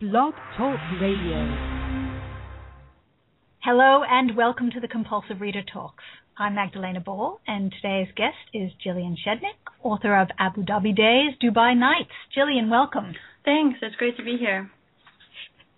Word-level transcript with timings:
Blog 0.00 0.32
Talk 0.56 0.78
Radio. 1.02 1.42
Hello 3.64 4.04
and 4.08 4.36
welcome 4.36 4.70
to 4.70 4.78
the 4.78 4.86
Compulsive 4.86 5.40
Reader 5.40 5.62
Talks. 5.72 6.04
I'm 6.38 6.54
Magdalena 6.54 7.00
Ball, 7.00 7.40
and 7.48 7.72
today's 7.72 8.06
guest 8.14 8.36
is 8.54 8.70
Jillian 8.86 9.16
Schedneck, 9.16 9.58
author 9.82 10.16
of 10.16 10.28
Abu 10.38 10.62
Dhabi 10.62 10.94
Days, 10.94 11.34
Dubai 11.42 11.76
Nights. 11.76 12.12
Gillian, 12.32 12.70
welcome. 12.70 13.12
Thanks. 13.44 13.80
It's 13.82 13.96
great 13.96 14.16
to 14.18 14.22
be 14.22 14.36
here. 14.38 14.70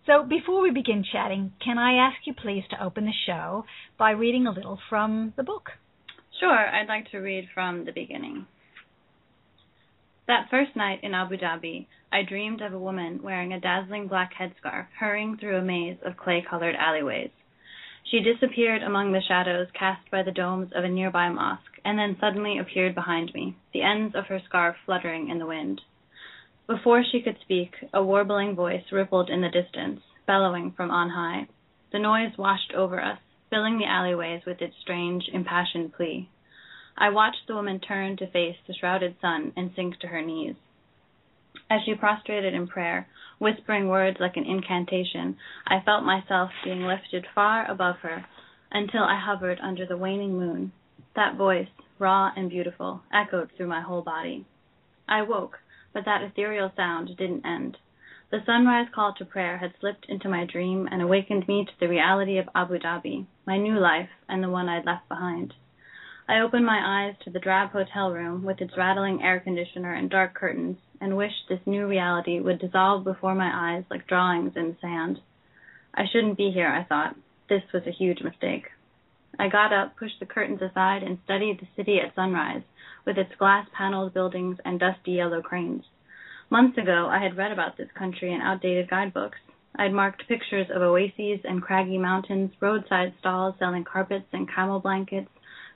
So, 0.04 0.23
before 0.23 0.61
we 0.61 0.71
begin 0.71 1.02
chatting, 1.11 1.55
can 1.64 1.79
I 1.79 1.95
ask 1.95 2.18
you 2.27 2.34
please 2.34 2.64
to 2.73 2.84
open 2.84 3.07
the 3.07 3.14
show 3.25 3.64
by 3.98 4.11
reading 4.11 4.46
a 4.46 4.52
little 4.52 4.79
from 4.91 5.32
the 5.39 5.45
book? 5.45 5.71
Sure. 6.39 6.68
I'd 6.68 6.89
like 6.89 7.11
to 7.12 7.21
read 7.21 7.48
from 7.55 7.87
the 7.87 7.93
beginning. 7.93 8.45
That 10.30 10.48
first 10.48 10.76
night 10.76 11.00
in 11.02 11.12
Abu 11.12 11.36
Dhabi, 11.36 11.88
I 12.12 12.22
dreamed 12.22 12.60
of 12.60 12.72
a 12.72 12.78
woman 12.78 13.20
wearing 13.20 13.52
a 13.52 13.58
dazzling 13.58 14.06
black 14.06 14.32
headscarf 14.32 14.86
hurrying 14.96 15.36
through 15.36 15.56
a 15.56 15.60
maze 15.60 15.96
of 16.05 16.16
clay 16.16 16.41
colored 16.41 16.77
alleyways. 16.77 17.32
She 18.05 18.20
disappeared 18.20 18.84
among 18.84 19.10
the 19.10 19.22
shadows 19.27 19.66
cast 19.72 20.08
by 20.08 20.22
the 20.22 20.30
domes 20.30 20.70
of 20.72 20.84
a 20.84 20.88
nearby 20.88 21.30
mosque, 21.30 21.80
and 21.84 21.98
then 21.98 22.16
suddenly 22.20 22.58
appeared 22.58 22.95
behind 22.95 23.34
me, 23.34 23.56
the 23.72 23.82
ends 23.82 24.14
of 24.14 24.27
her 24.27 24.38
scarf 24.38 24.77
fluttering 24.86 25.30
in 25.30 25.41
the 25.41 25.46
wind. 25.46 25.80
Before 26.69 27.02
she 27.02 27.22
could 27.22 27.41
speak, 27.41 27.74
a 27.92 28.00
warbling 28.00 28.55
voice 28.55 28.92
rippled 28.92 29.30
in 29.30 29.41
the 29.41 29.48
distance, 29.48 30.00
bellowing 30.28 30.70
from 30.70 30.92
on 30.92 31.10
high. 31.10 31.48
The 31.91 31.98
noise 31.98 32.38
washed 32.38 32.72
over 32.72 33.02
us, 33.02 33.19
filling 33.50 33.78
the 33.78 33.86
alleyways 33.86 34.44
with 34.47 34.62
its 34.62 34.77
strange, 34.80 35.28
impassioned 35.33 35.92
plea. 35.92 36.28
I 36.96 37.10
watched 37.10 37.46
the 37.46 37.54
woman 37.54 37.80
turn 37.80 38.16
to 38.18 38.26
face 38.26 38.56
the 38.66 38.74
shrouded 38.74 39.16
sun 39.20 39.52
and 39.56 39.72
sink 39.74 39.98
to 40.00 40.08
her 40.08 40.22
knees. 40.22 40.56
As 41.68 41.82
she 41.84 41.94
prostrated 41.94 42.54
in 42.54 42.66
prayer, 42.66 43.08
whispering 43.38 43.88
words 43.88 44.18
like 44.20 44.36
an 44.36 44.44
incantation, 44.44 45.36
I 45.66 45.80
felt 45.80 46.04
myself 46.04 46.50
being 46.62 46.82
lifted 46.82 47.26
far 47.34 47.69
above 47.70 47.97
her 48.00 48.27
until 48.70 49.05
I 49.05 49.19
hovered 49.19 49.58
under 49.60 49.86
the 49.86 49.97
waning 49.97 50.38
moon. 50.38 50.72
That 51.16 51.36
voice, 51.36 51.69
raw 51.98 52.32
and 52.36 52.50
beautiful, 52.50 53.02
echoed 53.12 53.50
through 53.52 53.69
my 53.69 53.80
whole 53.80 54.02
body. 54.02 54.47
I 55.08 55.22
woke, 55.22 55.58
but 55.92 56.04
that 56.04 56.22
ethereal 56.22 56.72
sound 56.77 57.16
didn't 57.16 57.44
end. 57.44 57.78
The 58.30 58.44
sunrise 58.44 58.88
call 58.94 59.12
to 59.14 59.25
prayer 59.25 59.58
had 59.58 59.75
slipped 59.80 60.06
into 60.08 60.28
my 60.28 60.44
dream 60.44 60.88
and 60.91 61.02
awakened 61.02 61.48
me 61.48 61.64
to 61.64 61.80
the 61.80 61.88
reality 61.88 62.38
of 62.38 62.48
Abu 62.54 62.78
Dhabi, 62.78 63.27
my 63.44 63.58
new 63.58 63.77
life, 63.77 64.10
and 64.28 64.42
the 64.42 64.50
one 64.50 64.69
I'd 64.69 64.86
left 64.86 65.08
behind. 65.08 65.54
I 66.31 66.42
opened 66.42 66.64
my 66.64 67.09
eyes 67.09 67.17
to 67.25 67.31
the 67.31 67.41
drab 67.41 67.70
hotel 67.73 68.12
room 68.12 68.45
with 68.45 68.61
its 68.61 68.77
rattling 68.77 69.20
air 69.20 69.41
conditioner 69.41 69.95
and 69.95 70.09
dark 70.09 70.33
curtains, 70.33 70.77
and 71.00 71.17
wished 71.17 71.48
this 71.48 71.59
new 71.67 71.89
reality 71.89 72.39
would 72.39 72.61
dissolve 72.61 73.03
before 73.03 73.34
my 73.34 73.50
eyes 73.53 73.83
like 73.91 74.06
drawings 74.06 74.53
in 74.55 74.77
sand. 74.81 75.19
I 75.92 76.05
shouldn't 76.06 76.37
be 76.37 76.53
here, 76.53 76.69
I 76.69 76.84
thought. 76.84 77.17
This 77.48 77.64
was 77.75 77.83
a 77.84 77.91
huge 77.91 78.20
mistake. 78.22 78.67
I 79.41 79.48
got 79.48 79.72
up, 79.72 79.97
pushed 79.97 80.20
the 80.20 80.25
curtains 80.25 80.62
aside, 80.62 81.03
and 81.03 81.19
studied 81.25 81.59
the 81.59 81.67
city 81.75 81.98
at 81.98 82.14
sunrise, 82.14 82.62
with 83.05 83.19
its 83.19 83.34
glass 83.37 83.67
paneled 83.77 84.15
buildings 84.15 84.59
and 84.65 84.78
dusty 84.78 85.11
yellow 85.11 85.42
cranes. 85.42 85.83
Months 86.48 86.78
ago 86.78 87.09
I 87.11 87.20
had 87.20 87.37
read 87.37 87.50
about 87.50 87.77
this 87.77 87.91
country 87.98 88.33
in 88.33 88.41
outdated 88.41 88.89
guidebooks. 88.89 89.39
I 89.75 89.83
had 89.83 89.92
marked 89.92 90.28
pictures 90.28 90.69
of 90.72 90.81
oases 90.81 91.41
and 91.42 91.61
craggy 91.61 91.98
mountains, 91.98 92.53
roadside 92.61 93.15
stalls 93.19 93.56
selling 93.59 93.83
carpets 93.83 94.28
and 94.33 94.48
camel 94.48 94.78
blankets, 94.78 95.28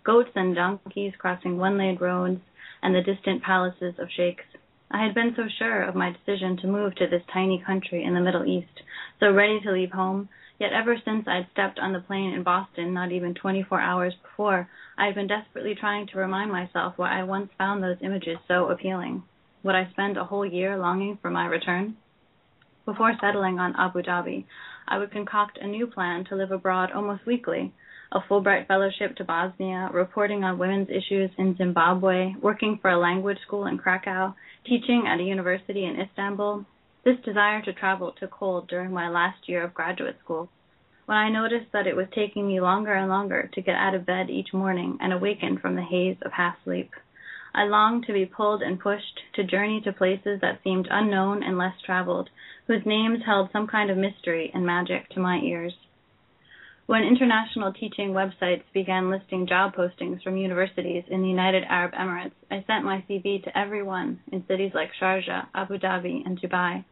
goats 0.04 0.30
and 0.34 0.54
donkeys 0.54 1.14
crossing 1.18 1.56
one-lane 1.56 1.98
roads, 2.00 2.40
and 2.82 2.94
the 2.94 3.02
distant 3.02 3.42
palaces 3.42 3.94
of 3.98 4.08
sheikhs. 4.14 4.44
I 4.90 5.02
had 5.02 5.14
been 5.14 5.34
so 5.34 5.44
sure 5.58 5.82
of 5.82 5.94
my 5.94 6.12
decision 6.12 6.56
to 6.58 6.66
move 6.66 6.94
to 6.96 7.06
this 7.06 7.22
tiny 7.32 7.62
country 7.66 8.04
in 8.04 8.14
the 8.14 8.20
Middle 8.20 8.44
East, 8.44 8.82
so 9.18 9.32
ready 9.32 9.60
to 9.60 9.72
leave 9.72 9.92
home, 9.92 10.28
Yet 10.58 10.72
ever 10.72 10.96
since 11.04 11.26
I'd 11.26 11.48
stepped 11.50 11.80
on 11.80 11.92
the 11.92 12.00
plane 12.00 12.32
in 12.32 12.44
Boston, 12.44 12.94
not 12.94 13.10
even 13.10 13.34
24 13.34 13.80
hours 13.80 14.14
before, 14.22 14.68
I 14.96 15.06
had 15.06 15.16
been 15.16 15.26
desperately 15.26 15.74
trying 15.74 16.06
to 16.08 16.18
remind 16.18 16.52
myself 16.52 16.94
why 16.96 17.18
I 17.18 17.24
once 17.24 17.50
found 17.58 17.82
those 17.82 17.96
images 18.02 18.38
so 18.46 18.68
appealing. 18.68 19.24
Would 19.64 19.74
I 19.74 19.90
spend 19.90 20.16
a 20.16 20.24
whole 20.24 20.46
year 20.46 20.78
longing 20.78 21.18
for 21.20 21.30
my 21.30 21.46
return? 21.46 21.96
Before 22.84 23.16
settling 23.20 23.58
on 23.58 23.74
Abu 23.76 24.02
Dhabi, 24.02 24.44
I 24.86 24.98
would 24.98 25.10
concoct 25.10 25.58
a 25.58 25.66
new 25.66 25.88
plan 25.88 26.24
to 26.26 26.36
live 26.36 26.52
abroad 26.52 26.92
almost 26.92 27.26
weekly. 27.26 27.72
A 28.16 28.20
Fulbright 28.20 28.68
fellowship 28.68 29.16
to 29.16 29.24
Bosnia, 29.24 29.90
reporting 29.92 30.44
on 30.44 30.56
women's 30.56 30.88
issues 30.88 31.32
in 31.36 31.56
Zimbabwe, 31.56 32.34
working 32.40 32.78
for 32.80 32.90
a 32.92 32.96
language 32.96 33.40
school 33.44 33.66
in 33.66 33.76
Krakow, 33.76 34.36
teaching 34.64 35.08
at 35.08 35.18
a 35.18 35.24
university 35.24 35.84
in 35.84 36.00
Istanbul, 36.00 36.64
this 37.04 37.18
desire 37.24 37.60
to 37.62 37.72
travel 37.72 38.12
took 38.12 38.30
hold 38.30 38.68
during 38.68 38.92
my 38.92 39.08
last 39.08 39.48
year 39.48 39.64
of 39.64 39.74
graduate 39.74 40.16
school, 40.22 40.48
when 41.06 41.18
I 41.18 41.28
noticed 41.28 41.72
that 41.72 41.88
it 41.88 41.96
was 41.96 42.06
taking 42.14 42.46
me 42.46 42.60
longer 42.60 42.94
and 42.94 43.08
longer 43.08 43.50
to 43.52 43.60
get 43.60 43.74
out 43.74 43.96
of 43.96 44.06
bed 44.06 44.30
each 44.30 44.54
morning 44.54 44.96
and 45.00 45.12
awaken 45.12 45.58
from 45.58 45.74
the 45.74 45.82
haze 45.82 46.18
of 46.22 46.30
half 46.30 46.54
sleep. 46.62 46.92
I 47.52 47.64
longed 47.64 48.06
to 48.06 48.12
be 48.12 48.26
pulled 48.26 48.62
and 48.62 48.78
pushed, 48.78 49.22
to 49.34 49.42
journey 49.42 49.80
to 49.80 49.92
places 49.92 50.40
that 50.40 50.62
seemed 50.62 50.86
unknown 50.88 51.42
and 51.42 51.58
less 51.58 51.80
traveled, 51.84 52.30
whose 52.68 52.86
names 52.86 53.24
held 53.26 53.50
some 53.50 53.66
kind 53.66 53.90
of 53.90 53.98
mystery 53.98 54.52
and 54.54 54.64
magic 54.64 55.08
to 55.10 55.20
my 55.20 55.38
ears. 55.38 55.74
When 56.86 57.02
international 57.02 57.72
teaching 57.72 58.10
websites 58.10 58.64
began 58.74 59.08
listing 59.08 59.46
job 59.46 59.74
postings 59.74 60.22
from 60.22 60.36
universities 60.36 61.04
in 61.08 61.22
the 61.22 61.28
United 61.28 61.64
Arab 61.66 61.92
Emirates, 61.94 62.34
I 62.50 62.62
sent 62.66 62.84
my 62.84 63.02
CV 63.08 63.42
to 63.42 63.58
everyone 63.58 64.20
in 64.30 64.46
cities 64.46 64.72
like 64.74 64.90
Sharjah, 65.00 65.46
Abu 65.54 65.78
Dhabi, 65.78 66.26
and 66.26 66.38
Dubai. 66.38 66.84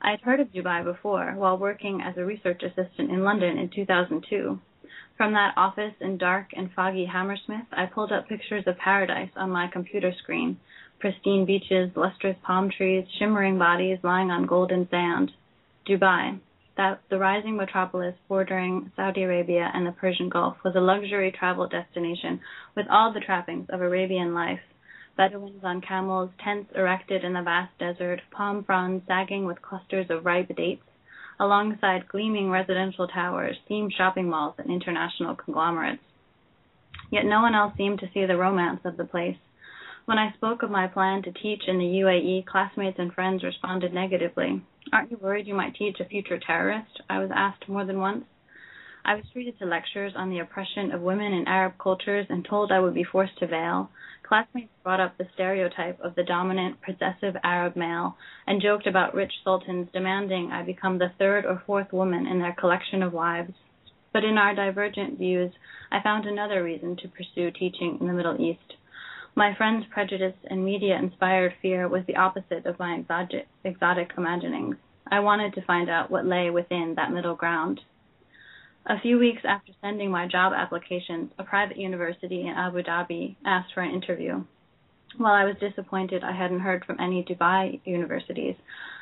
I 0.00 0.10
had 0.12 0.22
heard 0.22 0.40
of 0.40 0.48
Dubai 0.48 0.82
before 0.82 1.34
while 1.36 1.58
working 1.58 2.00
as 2.00 2.16
a 2.16 2.24
research 2.24 2.62
assistant 2.62 3.10
in 3.10 3.22
London 3.22 3.58
in 3.58 3.68
2002. 3.68 4.58
From 5.18 5.32
that 5.34 5.52
office 5.58 5.94
in 6.00 6.16
dark 6.16 6.46
and 6.56 6.72
foggy 6.72 7.04
Hammersmith, 7.04 7.66
I 7.70 7.84
pulled 7.84 8.12
up 8.12 8.26
pictures 8.26 8.64
of 8.66 8.78
paradise 8.78 9.30
on 9.36 9.50
my 9.50 9.68
computer 9.68 10.14
screen 10.22 10.58
pristine 11.00 11.44
beaches, 11.44 11.90
lustrous 11.96 12.36
palm 12.44 12.70
trees, 12.70 13.04
shimmering 13.18 13.58
bodies 13.58 13.98
lying 14.02 14.30
on 14.30 14.46
golden 14.46 14.88
sand. 14.88 15.30
Dubai, 15.86 16.40
that 16.76 17.00
the 17.08 17.18
rising 17.18 17.56
metropolis 17.56 18.14
bordering 18.28 18.90
Saudi 18.96 19.22
Arabia 19.22 19.70
and 19.72 19.86
the 19.86 19.92
Persian 19.92 20.28
Gulf 20.28 20.56
was 20.64 20.74
a 20.74 20.80
luxury 20.80 21.30
travel 21.30 21.68
destination 21.68 22.40
with 22.74 22.86
all 22.90 23.12
the 23.12 23.20
trappings 23.20 23.68
of 23.70 23.80
Arabian 23.80 24.34
life. 24.34 24.60
Bedouins 25.16 25.62
on 25.62 25.80
camels, 25.80 26.30
tents 26.42 26.72
erected 26.74 27.22
in 27.22 27.34
the 27.34 27.42
vast 27.42 27.76
desert, 27.78 28.20
palm 28.32 28.64
fronds 28.64 29.04
sagging 29.06 29.44
with 29.44 29.62
clusters 29.62 30.06
of 30.10 30.26
ripe 30.26 30.54
dates, 30.56 30.82
alongside 31.38 32.08
gleaming 32.08 32.50
residential 32.50 33.06
towers, 33.06 33.56
themed 33.70 33.92
shopping 33.96 34.28
malls, 34.28 34.54
and 34.58 34.70
international 34.70 35.36
conglomerates. 35.36 36.02
Yet 37.10 37.24
no 37.26 37.42
one 37.42 37.54
else 37.54 37.74
seemed 37.76 38.00
to 38.00 38.10
see 38.12 38.26
the 38.26 38.36
romance 38.36 38.80
of 38.84 38.96
the 38.96 39.04
place. 39.04 39.36
When 40.06 40.18
I 40.18 40.32
spoke 40.32 40.62
of 40.62 40.70
my 40.70 40.86
plan 40.86 41.22
to 41.22 41.32
teach 41.32 41.62
in 41.66 41.78
the 41.78 42.02
UAE, 42.02 42.44
classmates 42.44 42.98
and 42.98 43.10
friends 43.14 43.42
responded 43.42 43.94
negatively. 43.94 44.60
Aren't 44.92 45.10
you 45.10 45.16
worried 45.16 45.46
you 45.46 45.54
might 45.54 45.76
teach 45.76 45.98
a 45.98 46.04
future 46.04 46.38
terrorist? 46.38 47.00
I 47.08 47.20
was 47.20 47.30
asked 47.34 47.70
more 47.70 47.86
than 47.86 47.98
once. 47.98 48.26
I 49.02 49.14
was 49.14 49.24
treated 49.32 49.58
to 49.58 49.64
lectures 49.64 50.12
on 50.14 50.28
the 50.28 50.40
oppression 50.40 50.92
of 50.92 51.00
women 51.00 51.32
in 51.32 51.48
Arab 51.48 51.78
cultures 51.78 52.26
and 52.28 52.44
told 52.44 52.70
I 52.70 52.80
would 52.80 52.92
be 52.92 53.02
forced 53.02 53.38
to 53.38 53.46
veil. 53.46 53.90
Classmates 54.22 54.74
brought 54.82 55.00
up 55.00 55.16
the 55.16 55.28
stereotype 55.32 55.98
of 56.00 56.14
the 56.16 56.22
dominant, 56.22 56.82
possessive 56.82 57.36
Arab 57.42 57.74
male 57.74 58.18
and 58.46 58.60
joked 58.60 58.86
about 58.86 59.14
rich 59.14 59.32
sultans 59.42 59.88
demanding 59.90 60.52
I 60.52 60.64
become 60.64 60.98
the 60.98 61.12
third 61.18 61.46
or 61.46 61.62
fourth 61.64 61.94
woman 61.94 62.26
in 62.26 62.40
their 62.40 62.52
collection 62.52 63.02
of 63.02 63.14
wives. 63.14 63.54
But 64.12 64.24
in 64.24 64.36
our 64.36 64.54
divergent 64.54 65.18
views, 65.18 65.54
I 65.90 66.02
found 66.02 66.26
another 66.26 66.62
reason 66.62 66.96
to 66.96 67.08
pursue 67.08 67.50
teaching 67.50 67.96
in 68.02 68.06
the 68.06 68.12
Middle 68.12 68.38
East. 68.38 68.74
My 69.36 69.52
friend's 69.56 69.84
prejudice 69.90 70.36
and 70.44 70.64
media 70.64 70.96
inspired 70.96 71.54
fear 71.60 71.88
was 71.88 72.04
the 72.06 72.14
opposite 72.14 72.66
of 72.66 72.78
my 72.78 73.02
exotic, 73.64 74.12
imaginings. 74.16 74.76
I 75.10 75.18
wanted 75.20 75.54
to 75.54 75.62
find 75.62 75.90
out 75.90 76.08
what 76.08 76.24
lay 76.24 76.50
within 76.50 76.94
that 76.94 77.10
middle 77.10 77.34
ground. 77.34 77.80
A 78.86 79.00
few 79.00 79.18
weeks 79.18 79.42
after 79.44 79.72
sending 79.80 80.10
my 80.12 80.28
job 80.28 80.52
applications, 80.54 81.32
a 81.36 81.42
private 81.42 81.78
university 81.78 82.42
in 82.42 82.54
Abu 82.54 82.84
Dhabi 82.84 83.34
asked 83.44 83.74
for 83.74 83.80
an 83.80 83.92
interview. 83.92 84.44
While 85.16 85.34
I 85.34 85.44
was 85.44 85.56
disappointed 85.58 86.22
I 86.22 86.32
hadn't 86.32 86.60
heard 86.60 86.84
from 86.84 87.00
any 87.00 87.24
Dubai 87.24 87.80
universities, 87.84 88.54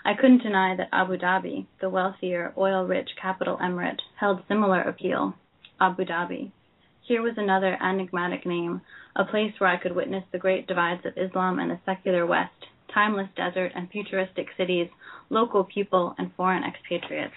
I 0.02 0.14
couldn't 0.14 0.42
deny 0.42 0.76
that 0.76 0.88
Abu 0.92 1.18
Dhabi, 1.18 1.66
the 1.82 1.90
wealthier, 1.90 2.54
oil 2.56 2.86
rich 2.86 3.10
capital 3.20 3.58
emirate, 3.58 4.00
held 4.18 4.42
similar 4.48 4.80
appeal. 4.80 5.34
Abu 5.78 6.06
Dhabi. 6.06 6.52
Here 7.02 7.20
was 7.20 7.34
another 7.36 7.76
enigmatic 7.82 8.46
name, 8.46 8.80
a 9.16 9.24
place 9.24 9.52
where 9.58 9.70
I 9.70 9.76
could 9.76 9.94
witness 9.94 10.24
the 10.32 10.38
great 10.38 10.66
divides 10.66 11.04
of 11.04 11.16
Islam 11.16 11.58
and 11.58 11.70
the 11.70 11.80
secular 11.84 12.26
West, 12.26 12.50
timeless 12.92 13.28
desert 13.36 13.72
and 13.74 13.90
futuristic 13.90 14.46
cities, 14.56 14.88
local 15.30 15.64
people, 15.64 16.14
and 16.18 16.30
foreign 16.36 16.64
expatriates. 16.64 17.34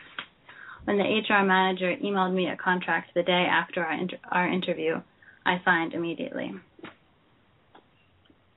When 0.86 0.98
the 0.98 1.04
HR 1.04 1.44
manager 1.44 1.96
emailed 2.04 2.34
me 2.34 2.48
a 2.48 2.56
contract 2.56 3.12
the 3.16 3.24
day 3.24 3.48
after 3.50 3.84
our, 3.84 3.94
inter- 3.94 4.18
our 4.32 4.48
interview, 4.48 5.02
I 5.46 5.62
signed 5.66 5.94
immediately. 5.94 6.54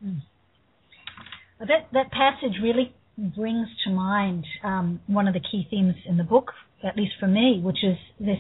Mm. 0.05 0.23
Well, 1.59 1.67
that 1.67 1.89
that 1.93 2.13
passage 2.13 2.59
really 2.63 2.95
brings 3.19 3.67
to 3.85 3.91
mind 3.91 4.47
um, 4.63 5.01
one 5.07 5.27
of 5.27 5.35
the 5.35 5.41
key 5.41 5.67
themes 5.71 5.95
in 6.07 6.17
the 6.17 6.25
book, 6.25 6.53
at 6.85 6.97
least 6.97 7.13
for 7.19 7.27
me, 7.27 7.61
which 7.63 7.83
is 7.83 7.97
this 8.21 8.39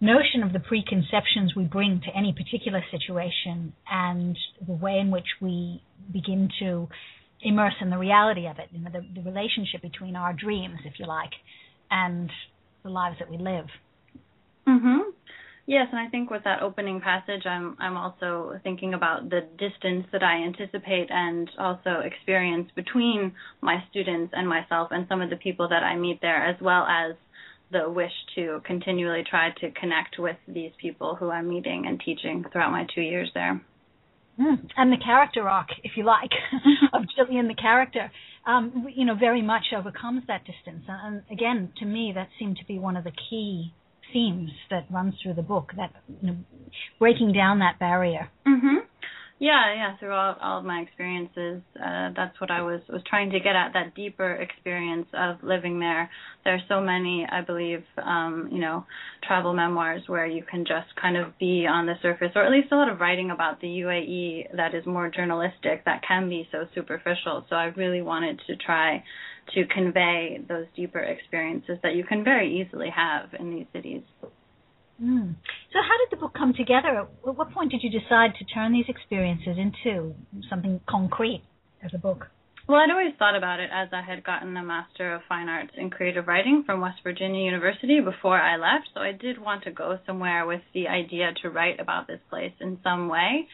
notion 0.00 0.42
of 0.42 0.52
the 0.52 0.60
preconceptions 0.60 1.54
we 1.56 1.64
bring 1.64 2.00
to 2.04 2.16
any 2.16 2.32
particular 2.32 2.82
situation 2.90 3.72
and 3.90 4.36
the 4.66 4.72
way 4.72 4.98
in 4.98 5.10
which 5.10 5.26
we 5.40 5.82
begin 6.12 6.48
to 6.60 6.88
immerse 7.42 7.74
in 7.80 7.90
the 7.90 7.98
reality 7.98 8.46
of 8.46 8.58
it, 8.58 8.68
you 8.72 8.80
know, 8.80 8.90
the, 8.92 9.04
the 9.14 9.22
relationship 9.22 9.82
between 9.82 10.16
our 10.16 10.32
dreams, 10.32 10.78
if 10.84 10.94
you 10.98 11.06
like, 11.06 11.30
and 11.90 12.30
the 12.82 12.90
lives 12.90 13.16
that 13.18 13.30
we 13.30 13.38
live. 13.38 13.66
Mhm. 14.66 15.12
Yes, 15.66 15.88
and 15.90 16.00
I 16.00 16.08
think 16.08 16.30
with 16.30 16.44
that 16.44 16.62
opening 16.62 17.00
passage, 17.00 17.44
I'm 17.44 17.76
I'm 17.78 17.96
also 17.96 18.58
thinking 18.62 18.94
about 18.94 19.28
the 19.28 19.42
distance 19.58 20.06
that 20.12 20.22
I 20.22 20.42
anticipate 20.42 21.10
and 21.10 21.50
also 21.58 22.00
experience 22.00 22.70
between 22.74 23.34
my 23.60 23.84
students 23.90 24.32
and 24.34 24.48
myself 24.48 24.88
and 24.92 25.06
some 25.08 25.20
of 25.20 25.28
the 25.30 25.36
people 25.36 25.68
that 25.68 25.82
I 25.82 25.96
meet 25.96 26.20
there, 26.22 26.42
as 26.42 26.58
well 26.60 26.86
as 26.86 27.16
the 27.70 27.88
wish 27.90 28.12
to 28.34 28.60
continually 28.64 29.24
try 29.28 29.50
to 29.60 29.70
connect 29.72 30.18
with 30.18 30.36
these 30.46 30.72
people 30.80 31.14
who 31.14 31.30
I'm 31.30 31.48
meeting 31.48 31.84
and 31.86 32.00
teaching 32.00 32.44
throughout 32.50 32.72
my 32.72 32.86
two 32.94 33.02
years 33.02 33.30
there. 33.34 33.60
Mm. 34.40 34.68
And 34.76 34.92
the 34.92 35.04
character 35.04 35.48
arc, 35.48 35.68
if 35.82 35.92
you 35.96 36.04
like, 36.04 36.30
of 36.92 37.02
Jillian, 37.18 37.48
the 37.48 37.54
character, 37.54 38.10
um, 38.46 38.86
you 38.94 39.04
know, 39.04 39.14
very 39.14 39.42
much 39.42 39.66
overcomes 39.76 40.22
that 40.28 40.44
distance. 40.44 40.84
And 40.88 41.22
again, 41.30 41.72
to 41.78 41.84
me, 41.84 42.12
that 42.14 42.28
seemed 42.38 42.56
to 42.58 42.64
be 42.64 42.78
one 42.78 42.96
of 42.96 43.04
the 43.04 43.12
key 43.28 43.72
themes 44.12 44.50
that 44.70 44.86
runs 44.90 45.14
through 45.22 45.34
the 45.34 45.42
book. 45.42 45.72
That 45.76 45.90
you 46.22 46.28
know, 46.28 46.36
breaking 46.98 47.32
down 47.32 47.58
that 47.58 47.78
barrier. 47.78 48.30
Mhm. 48.46 48.86
Yeah, 49.40 49.72
yeah. 49.72 49.96
Through 49.98 50.12
all, 50.12 50.36
of 50.40 50.64
my 50.64 50.80
experiences, 50.80 51.62
uh, 51.76 52.10
that's 52.16 52.40
what 52.40 52.50
I 52.50 52.62
was 52.62 52.80
was 52.88 53.02
trying 53.08 53.30
to 53.30 53.38
get 53.38 53.54
at. 53.54 53.72
That 53.72 53.94
deeper 53.94 54.32
experience 54.32 55.06
of 55.14 55.36
living 55.44 55.78
there. 55.78 56.10
There 56.44 56.54
are 56.54 56.62
so 56.68 56.80
many, 56.80 57.24
I 57.30 57.42
believe, 57.42 57.84
um, 57.98 58.48
you 58.50 58.58
know, 58.58 58.84
travel 59.22 59.54
memoirs 59.54 60.02
where 60.08 60.26
you 60.26 60.42
can 60.42 60.64
just 60.64 60.88
kind 61.00 61.16
of 61.16 61.38
be 61.38 61.68
on 61.70 61.86
the 61.86 61.94
surface, 62.02 62.32
or 62.34 62.44
at 62.44 62.50
least 62.50 62.72
a 62.72 62.76
lot 62.76 62.88
of 62.88 62.98
writing 62.98 63.30
about 63.30 63.60
the 63.60 63.68
UAE 63.68 64.56
that 64.56 64.74
is 64.74 64.84
more 64.86 65.08
journalistic 65.08 65.84
that 65.84 66.02
can 66.06 66.28
be 66.28 66.48
so 66.50 66.66
superficial. 66.74 67.46
So 67.48 67.54
I 67.54 67.66
really 67.76 68.02
wanted 68.02 68.40
to 68.48 68.56
try 68.56 69.04
to 69.54 69.66
convey 69.66 70.40
those 70.48 70.66
deeper 70.74 70.98
experiences 70.98 71.78
that 71.84 71.94
you 71.94 72.02
can 72.02 72.24
very 72.24 72.60
easily 72.60 72.90
have 72.90 73.28
in 73.38 73.50
these 73.54 73.66
cities. 73.72 74.02
Mm. 75.02 75.36
So, 75.72 75.78
how 75.80 75.96
did 75.98 76.10
the 76.10 76.20
book 76.20 76.34
come 76.34 76.54
together? 76.54 77.06
At 77.26 77.36
what 77.36 77.52
point 77.52 77.70
did 77.70 77.82
you 77.82 77.90
decide 77.90 78.34
to 78.38 78.44
turn 78.44 78.72
these 78.72 78.86
experiences 78.88 79.56
into 79.56 80.14
something 80.50 80.80
concrete 80.88 81.42
as 81.84 81.92
a 81.94 81.98
book? 81.98 82.26
Well, 82.68 82.80
I'd 82.80 82.90
always 82.90 83.14
thought 83.18 83.34
about 83.34 83.60
it 83.60 83.70
as 83.72 83.88
I 83.92 84.02
had 84.02 84.24
gotten 84.24 84.54
a 84.56 84.62
Master 84.62 85.14
of 85.14 85.22
Fine 85.26 85.48
Arts 85.48 85.70
in 85.78 85.88
Creative 85.88 86.26
Writing 86.26 86.64
from 86.66 86.82
West 86.82 86.98
Virginia 87.02 87.42
University 87.42 88.00
before 88.00 88.38
I 88.38 88.56
left. 88.56 88.90
So 88.92 89.00
I 89.00 89.12
did 89.12 89.40
want 89.40 89.64
to 89.64 89.70
go 89.70 89.98
somewhere 90.04 90.44
with 90.44 90.60
the 90.74 90.86
idea 90.88 91.32
to 91.42 91.48
write 91.48 91.80
about 91.80 92.06
this 92.06 92.20
place 92.28 92.52
in 92.60 92.78
some 92.82 93.08
way. 93.08 93.48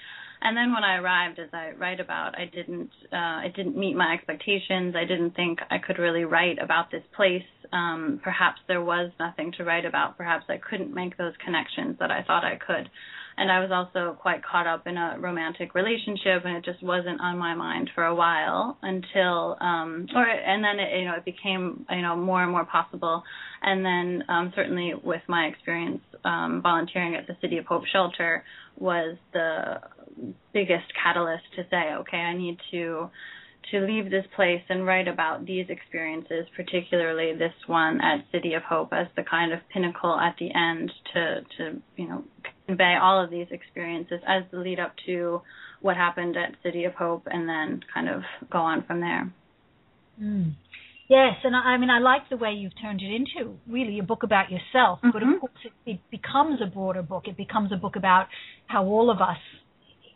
And 0.44 0.54
then 0.54 0.74
when 0.74 0.84
I 0.84 0.96
arrived, 0.96 1.38
as 1.38 1.48
I 1.54 1.70
write 1.70 2.00
about, 2.00 2.38
I 2.38 2.44
didn't 2.44 2.90
uh, 3.10 3.40
it 3.46 3.56
didn't 3.56 3.78
meet 3.78 3.96
my 3.96 4.12
expectations. 4.12 4.94
I 4.94 5.06
didn't 5.06 5.34
think 5.34 5.58
I 5.70 5.78
could 5.78 5.98
really 5.98 6.24
write 6.24 6.58
about 6.62 6.90
this 6.90 7.02
place. 7.16 7.42
Um, 7.72 8.20
perhaps 8.22 8.60
there 8.68 8.84
was 8.84 9.10
nothing 9.18 9.52
to 9.56 9.64
write 9.64 9.86
about. 9.86 10.18
Perhaps 10.18 10.44
I 10.50 10.58
couldn't 10.58 10.94
make 10.94 11.16
those 11.16 11.32
connections 11.42 11.96
that 11.98 12.10
I 12.10 12.22
thought 12.22 12.44
I 12.44 12.56
could. 12.56 12.90
And 13.36 13.50
I 13.50 13.60
was 13.60 13.70
also 13.72 14.16
quite 14.20 14.44
caught 14.44 14.66
up 14.66 14.86
in 14.86 14.96
a 14.96 15.16
romantic 15.18 15.74
relationship, 15.74 16.44
and 16.44 16.56
it 16.56 16.64
just 16.64 16.82
wasn't 16.82 17.20
on 17.20 17.36
my 17.36 17.54
mind 17.54 17.90
for 17.94 18.04
a 18.04 18.14
while 18.14 18.78
until, 18.82 19.56
um, 19.60 20.06
or 20.14 20.24
and 20.24 20.62
then 20.62 20.78
it, 20.78 20.98
you 20.98 21.04
know 21.06 21.14
it 21.16 21.24
became 21.24 21.84
you 21.90 22.02
know 22.02 22.16
more 22.16 22.42
and 22.42 22.52
more 22.52 22.64
possible. 22.64 23.22
And 23.62 23.84
then 23.84 24.24
um, 24.28 24.52
certainly 24.54 24.94
with 25.02 25.22
my 25.28 25.46
experience 25.46 26.00
um, 26.24 26.60
volunteering 26.62 27.16
at 27.16 27.26
the 27.26 27.36
City 27.40 27.58
of 27.58 27.66
Hope 27.66 27.84
shelter 27.92 28.44
was 28.78 29.16
the 29.32 29.80
biggest 30.52 30.86
catalyst 31.02 31.44
to 31.56 31.62
say, 31.70 31.94
okay, 32.00 32.18
I 32.18 32.36
need 32.36 32.58
to 32.70 33.10
to 33.70 33.80
leave 33.80 34.10
this 34.10 34.24
place 34.36 34.62
and 34.68 34.86
write 34.86 35.08
about 35.08 35.46
these 35.46 35.66
experiences, 35.68 36.46
particularly 36.56 37.32
this 37.36 37.52
one 37.66 38.00
at 38.00 38.24
City 38.32 38.54
of 38.54 38.62
Hope 38.62 38.92
as 38.92 39.06
the 39.16 39.22
kind 39.22 39.52
of 39.52 39.60
pinnacle 39.72 40.18
at 40.18 40.36
the 40.38 40.48
end 40.54 40.92
to 41.12 41.40
to 41.58 41.82
you 41.96 42.08
know 42.08 42.24
convey 42.66 42.96
all 43.00 43.22
of 43.22 43.30
these 43.30 43.46
experiences 43.50 44.20
as 44.26 44.42
the 44.50 44.58
lead 44.58 44.80
up 44.80 44.94
to 45.06 45.42
what 45.80 45.96
happened 45.96 46.36
at 46.36 46.56
City 46.62 46.84
of 46.84 46.94
Hope 46.94 47.26
and 47.26 47.48
then 47.48 47.80
kind 47.92 48.08
of 48.08 48.22
go 48.50 48.58
on 48.58 48.84
from 48.86 49.00
there. 49.00 49.32
Mm. 50.20 50.54
Yes, 51.08 51.34
and 51.44 51.54
I, 51.54 51.74
I 51.74 51.78
mean 51.78 51.90
I 51.90 51.98
like 51.98 52.28
the 52.30 52.36
way 52.36 52.52
you've 52.52 52.80
turned 52.80 53.02
it 53.02 53.14
into 53.14 53.56
really 53.68 53.98
a 53.98 54.02
book 54.02 54.22
about 54.22 54.50
yourself, 54.50 54.98
mm-hmm. 54.98 55.10
but 55.12 55.22
of 55.22 55.40
course 55.40 55.52
it, 55.64 55.90
it 55.90 56.00
becomes 56.10 56.60
a 56.62 56.66
broader 56.66 57.02
book. 57.02 57.24
It 57.26 57.36
becomes 57.36 57.72
a 57.72 57.76
book 57.76 57.96
about 57.96 58.28
how 58.66 58.84
all 58.84 59.10
of 59.10 59.20
us 59.20 59.38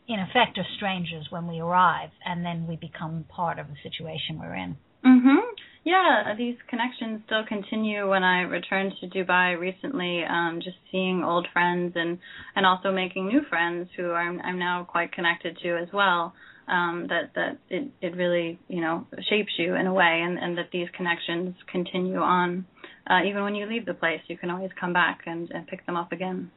in 0.09 0.19
effect 0.21 0.57
are 0.59 0.67
strangers 0.77 1.27
when 1.31 1.47
we 1.47 1.61
arrive 1.61 2.11
and 2.25 2.45
then 2.45 2.67
we 2.67 2.77
become 2.77 3.25
part 3.29 3.59
of 3.59 3.67
the 3.69 3.77
situation 3.83 4.39
we're 4.41 4.55
in. 4.55 4.77
Mhm. 5.05 5.43
Yeah, 5.85 6.35
these 6.37 6.57
connections 6.67 7.23
still 7.27 7.45
continue 7.45 8.09
when 8.11 8.25
I 8.25 8.43
returned 8.43 8.95
to 9.01 9.07
Dubai 9.07 9.59
recently 9.59 10.25
um 10.25 10.61
just 10.61 10.77
seeing 10.91 11.23
old 11.23 11.47
friends 11.53 11.95
and 11.95 12.19
and 12.57 12.67
also 12.67 12.91
making 12.91 13.29
new 13.29 13.43
friends 13.43 13.89
who 13.97 14.13
I'm 14.13 14.41
I'm 14.41 14.59
now 14.59 14.85
quite 14.85 15.13
connected 15.13 15.59
to 15.63 15.77
as 15.77 15.93
well. 15.93 16.35
Um 16.67 17.07
that 17.09 17.35
that 17.35 17.59
it 17.71 17.85
it 18.01 18.17
really, 18.17 18.59
you 18.69 18.81
know, 18.81 19.07
shapes 19.31 19.53
you 19.59 19.77
in 19.77 19.87
a 19.87 19.93
way 19.93 20.15
and 20.27 20.39
and 20.39 20.59
that 20.59 20.71
these 20.73 20.89
connections 20.97 21.55
continue 21.71 22.19
on 22.21 22.67
uh 23.09 23.21
even 23.25 23.43
when 23.45 23.55
you 23.55 23.67
leave 23.67 23.87
the 23.87 23.95
place 23.95 24.21
you 24.27 24.37
can 24.37 24.51
always 24.51 24.73
come 24.81 24.93
back 24.93 25.19
and 25.27 25.51
and 25.51 25.67
pick 25.67 25.87
them 25.87 25.97
up 25.97 26.13
again. 26.13 26.51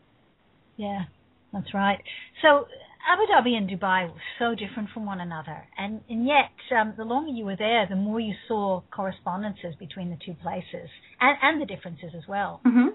Yeah. 0.78 1.04
That's 1.54 1.74
right. 1.74 2.02
So 2.42 2.66
Abu 3.10 3.24
Dhabi 3.32 3.56
and 3.58 3.70
Dubai 3.70 4.08
were 4.12 4.22
so 4.40 4.56
different 4.56 4.90
from 4.94 5.06
one 5.06 5.20
another, 5.20 5.64
and 5.78 6.02
and 6.10 6.26
yet 6.26 6.52
um, 6.78 6.94
the 6.98 7.04
longer 7.04 7.32
you 7.32 7.46
were 7.46 7.56
there, 7.56 7.88
the 7.90 7.96
more 7.96 8.20
you 8.20 8.34
saw 8.48 8.82
correspondences 8.92 9.76
between 9.80 10.10
the 10.10 10.18
two 10.26 10.36
places, 10.42 10.90
and 11.20 11.38
and 11.42 11.62
the 11.62 11.66
differences 11.66 12.12
as 12.16 12.24
well. 12.28 12.62
Mm-hmm. 12.66 12.90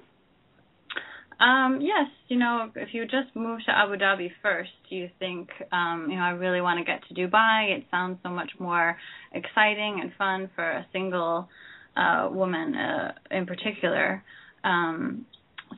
Um, 1.38 1.80
yes, 1.82 2.08
you 2.28 2.38
know, 2.38 2.70
if 2.74 2.94
you 2.94 3.04
just 3.04 3.34
move 3.34 3.60
to 3.66 3.70
Abu 3.70 3.96
Dhabi 3.96 4.30
first, 4.42 4.70
you 4.88 5.10
think, 5.18 5.50
um, 5.70 6.06
you 6.08 6.16
know, 6.16 6.22
I 6.22 6.30
really 6.30 6.62
want 6.62 6.78
to 6.78 6.84
get 6.84 7.02
to 7.08 7.14
Dubai. 7.14 7.76
It 7.76 7.84
sounds 7.90 8.18
so 8.22 8.30
much 8.30 8.52
more 8.58 8.96
exciting 9.32 9.98
and 10.00 10.12
fun 10.16 10.48
for 10.54 10.64
a 10.64 10.86
single 10.94 11.46
uh, 11.94 12.30
woman, 12.32 12.74
uh, 12.74 13.12
in 13.30 13.44
particular. 13.44 14.24
Um, 14.64 15.26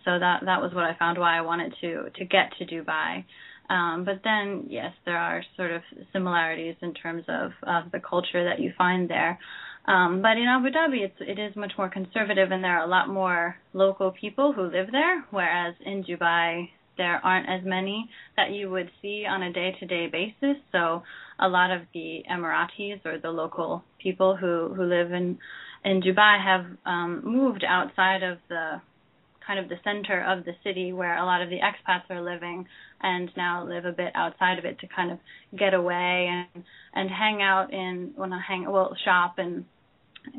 so 0.04 0.18
that 0.18 0.42
that 0.44 0.60
was 0.60 0.72
what 0.74 0.84
I 0.84 0.94
found 0.98 1.18
why 1.18 1.36
I 1.36 1.40
wanted 1.40 1.74
to 1.80 2.10
to 2.16 2.24
get 2.24 2.52
to 2.58 2.64
Dubai. 2.64 3.24
Um, 3.70 4.04
but 4.04 4.20
then, 4.24 4.66
yes, 4.68 4.92
there 5.04 5.18
are 5.18 5.42
sort 5.56 5.72
of 5.72 5.82
similarities 6.12 6.76
in 6.80 6.94
terms 6.94 7.24
of, 7.28 7.52
of 7.62 7.92
the 7.92 8.00
culture 8.00 8.44
that 8.44 8.60
you 8.60 8.72
find 8.76 9.10
there. 9.10 9.38
Um, 9.86 10.22
but 10.22 10.36
in 10.36 10.46
Abu 10.46 10.68
Dhabi, 10.68 11.04
it's, 11.04 11.16
it 11.20 11.38
is 11.38 11.56
much 11.56 11.72
more 11.78 11.88
conservative, 11.88 12.50
and 12.50 12.62
there 12.62 12.78
are 12.78 12.84
a 12.84 12.90
lot 12.90 13.08
more 13.08 13.56
local 13.72 14.10
people 14.10 14.52
who 14.52 14.62
live 14.62 14.88
there. 14.92 15.24
Whereas 15.30 15.74
in 15.84 16.04
Dubai, 16.04 16.68
there 16.98 17.20
aren't 17.24 17.48
as 17.48 17.64
many 17.64 18.10
that 18.36 18.50
you 18.50 18.68
would 18.70 18.90
see 19.00 19.24
on 19.24 19.42
a 19.42 19.52
day-to-day 19.52 20.08
basis. 20.08 20.56
So 20.72 21.02
a 21.38 21.48
lot 21.48 21.70
of 21.70 21.82
the 21.94 22.22
Emiratis 22.30 23.06
or 23.06 23.18
the 23.18 23.30
local 23.30 23.84
people 24.02 24.36
who 24.36 24.74
who 24.74 24.84
live 24.84 25.12
in 25.12 25.38
in 25.84 26.02
Dubai 26.02 26.42
have 26.42 26.66
um, 26.84 27.22
moved 27.24 27.64
outside 27.66 28.22
of 28.22 28.38
the 28.48 28.82
kind 29.48 29.58
of 29.58 29.68
the 29.70 29.76
center 29.82 30.22
of 30.22 30.44
the 30.44 30.52
city 30.62 30.92
where 30.92 31.16
a 31.16 31.24
lot 31.24 31.40
of 31.40 31.48
the 31.48 31.56
expats 31.56 32.08
are 32.10 32.22
living 32.22 32.66
and 33.00 33.30
now 33.36 33.66
live 33.66 33.86
a 33.86 33.92
bit 33.92 34.12
outside 34.14 34.58
of 34.58 34.66
it 34.66 34.78
to 34.80 34.86
kind 34.86 35.10
of 35.10 35.18
get 35.58 35.72
away 35.72 36.28
and 36.30 36.62
and 36.94 37.10
hang 37.10 37.40
out 37.40 37.72
in 37.72 38.12
when 38.14 38.32
I 38.32 38.40
hang 38.46 38.70
well 38.70 38.94
shop 39.04 39.36
and 39.38 39.64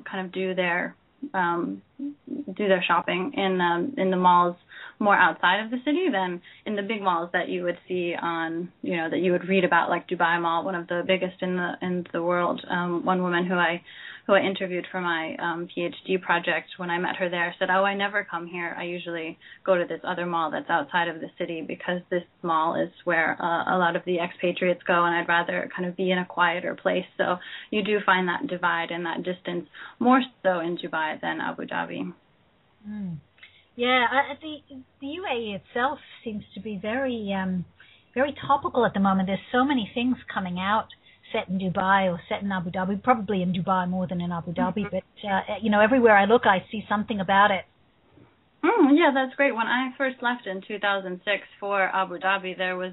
kind 0.09 0.25
of 0.25 0.31
do 0.31 0.53
their 0.53 0.95
um 1.33 1.81
do 1.99 2.67
their 2.67 2.83
shopping 2.87 3.33
in 3.35 3.59
um 3.59 3.95
in 3.97 4.11
the 4.11 4.17
malls 4.17 4.55
more 4.99 5.15
outside 5.15 5.63
of 5.63 5.71
the 5.71 5.77
city 5.85 6.07
than 6.11 6.41
in 6.65 6.75
the 6.75 6.81
big 6.81 7.01
malls 7.01 7.29
that 7.33 7.49
you 7.49 7.63
would 7.63 7.77
see 7.87 8.13
on 8.21 8.71
you 8.83 8.95
know 8.95 9.09
that 9.09 9.19
you 9.19 9.31
would 9.31 9.47
read 9.47 9.63
about 9.63 9.89
like 9.89 10.07
Dubai 10.07 10.39
Mall 10.39 10.63
one 10.63 10.75
of 10.75 10.87
the 10.87 11.03
biggest 11.07 11.41
in 11.41 11.55
the 11.55 11.73
in 11.81 12.05
the 12.13 12.21
world. 12.21 12.61
Um 12.69 13.03
one 13.05 13.23
woman 13.23 13.45
who 13.45 13.55
I 13.55 13.81
who 14.29 14.35
I 14.35 14.41
interviewed 14.41 14.85
for 14.91 15.01
my 15.01 15.35
um, 15.39 15.67
PhD 15.75 16.21
project, 16.21 16.67
when 16.77 16.91
I 16.91 16.99
met 16.99 17.15
her 17.15 17.29
there, 17.29 17.55
said, 17.57 17.69
"Oh, 17.71 17.83
I 17.83 17.95
never 17.95 18.23
come 18.29 18.45
here. 18.45 18.75
I 18.77 18.83
usually 18.83 19.39
go 19.65 19.75
to 19.75 19.85
this 19.89 20.01
other 20.03 20.27
mall 20.27 20.51
that's 20.51 20.69
outside 20.69 21.07
of 21.07 21.19
the 21.19 21.31
city 21.39 21.65
because 21.67 22.01
this 22.11 22.21
mall 22.43 22.75
is 22.75 22.91
where 23.05 23.41
uh, 23.41 23.75
a 23.75 23.77
lot 23.79 23.95
of 23.95 24.03
the 24.05 24.19
expatriates 24.19 24.83
go, 24.85 25.03
and 25.03 25.15
I'd 25.15 25.27
rather 25.27 25.67
kind 25.75 25.89
of 25.89 25.97
be 25.97 26.11
in 26.11 26.19
a 26.19 26.27
quieter 26.27 26.75
place." 26.75 27.07
So 27.17 27.37
you 27.71 27.83
do 27.83 27.97
find 28.05 28.27
that 28.27 28.45
divide 28.45 28.91
and 28.91 29.03
that 29.07 29.23
distance 29.23 29.67
more 29.97 30.21
so 30.43 30.59
in 30.59 30.77
Dubai 30.77 31.19
than 31.19 31.41
Abu 31.41 31.65
Dhabi. 31.65 32.13
Mm. 32.87 33.17
Yeah, 33.75 34.05
uh, 34.11 34.35
the 34.43 34.57
the 35.01 35.07
UAE 35.07 35.59
itself 35.59 35.97
seems 36.23 36.43
to 36.53 36.59
be 36.59 36.77
very 36.79 37.33
um, 37.33 37.65
very 38.13 38.35
topical 38.47 38.85
at 38.85 38.93
the 38.93 38.99
moment. 38.99 39.25
There's 39.25 39.49
so 39.51 39.65
many 39.65 39.89
things 39.95 40.17
coming 40.31 40.59
out 40.59 40.89
set 41.31 41.49
in 41.49 41.59
Dubai 41.59 42.11
or 42.11 42.19
set 42.29 42.41
in 42.41 42.51
Abu 42.51 42.71
Dhabi, 42.71 43.01
probably 43.01 43.41
in 43.41 43.53
Dubai 43.53 43.87
more 43.89 44.07
than 44.07 44.21
in 44.21 44.31
Abu 44.31 44.53
Dhabi, 44.53 44.85
mm-hmm. 44.85 44.97
but 45.21 45.29
uh, 45.29 45.55
you 45.61 45.69
know, 45.69 45.81
everywhere 45.81 46.17
I 46.17 46.25
look, 46.25 46.43
I 46.45 46.65
see 46.71 46.83
something 46.89 47.19
about 47.19 47.51
it. 47.51 47.65
Mm, 48.63 48.97
yeah, 48.97 49.11
that's 49.13 49.35
great. 49.35 49.55
When 49.55 49.67
I 49.67 49.91
first 49.97 50.17
left 50.21 50.45
in 50.45 50.61
2006 50.67 51.43
for 51.59 51.81
Abu 51.81 52.19
Dhabi, 52.19 52.57
there 52.57 52.75
was 52.75 52.91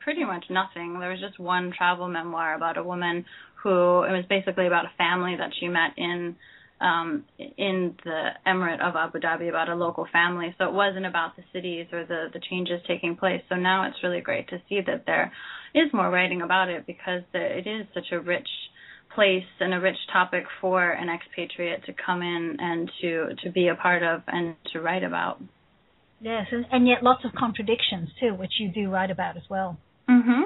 pretty 0.00 0.24
much 0.24 0.44
nothing. 0.50 0.98
There 0.98 1.10
was 1.10 1.20
just 1.20 1.38
one 1.38 1.72
travel 1.76 2.08
memoir 2.08 2.54
about 2.54 2.76
a 2.76 2.82
woman 2.82 3.24
who 3.62 4.02
it 4.02 4.12
was 4.12 4.24
basically 4.28 4.66
about 4.66 4.84
a 4.84 4.92
family 4.98 5.36
that 5.38 5.50
she 5.58 5.68
met 5.68 5.92
in 5.96 6.36
um, 6.80 7.24
in 7.38 7.94
the 8.04 8.30
Emirate 8.46 8.80
of 8.82 8.96
Abu 8.96 9.20
Dhabi 9.20 9.48
about 9.48 9.68
a 9.68 9.74
local 9.74 10.06
family. 10.12 10.54
So 10.58 10.64
it 10.66 10.72
wasn't 10.72 11.06
about 11.06 11.36
the 11.36 11.42
cities 11.52 11.86
or 11.92 12.04
the 12.04 12.26
the 12.32 12.40
changes 12.50 12.80
taking 12.86 13.16
place. 13.16 13.42
So 13.48 13.54
now 13.54 13.86
it's 13.86 13.96
really 14.02 14.20
great 14.20 14.48
to 14.48 14.60
see 14.68 14.80
that 14.86 15.04
there 15.06 15.32
is 15.74 15.92
more 15.92 16.10
writing 16.10 16.42
about 16.42 16.68
it 16.68 16.86
because 16.86 17.22
it 17.32 17.66
is 17.66 17.86
such 17.94 18.12
a 18.12 18.20
rich 18.20 18.48
place 19.14 19.44
and 19.60 19.72
a 19.74 19.80
rich 19.80 19.96
topic 20.12 20.44
for 20.60 20.90
an 20.90 21.08
expatriate 21.08 21.84
to 21.86 21.92
come 21.92 22.22
in 22.22 22.56
and 22.58 22.90
to 23.00 23.28
to 23.44 23.50
be 23.50 23.68
a 23.68 23.74
part 23.74 24.02
of 24.02 24.22
and 24.26 24.56
to 24.72 24.80
write 24.80 25.04
about. 25.04 25.40
Yes, 26.20 26.46
and, 26.50 26.64
and 26.72 26.88
yet 26.88 27.02
lots 27.02 27.24
of 27.24 27.32
contradictions 27.38 28.08
too, 28.20 28.34
which 28.34 28.52
you 28.58 28.70
do 28.72 28.90
write 28.90 29.10
about 29.10 29.36
as 29.36 29.42
well. 29.48 29.78
Mhm. 30.08 30.44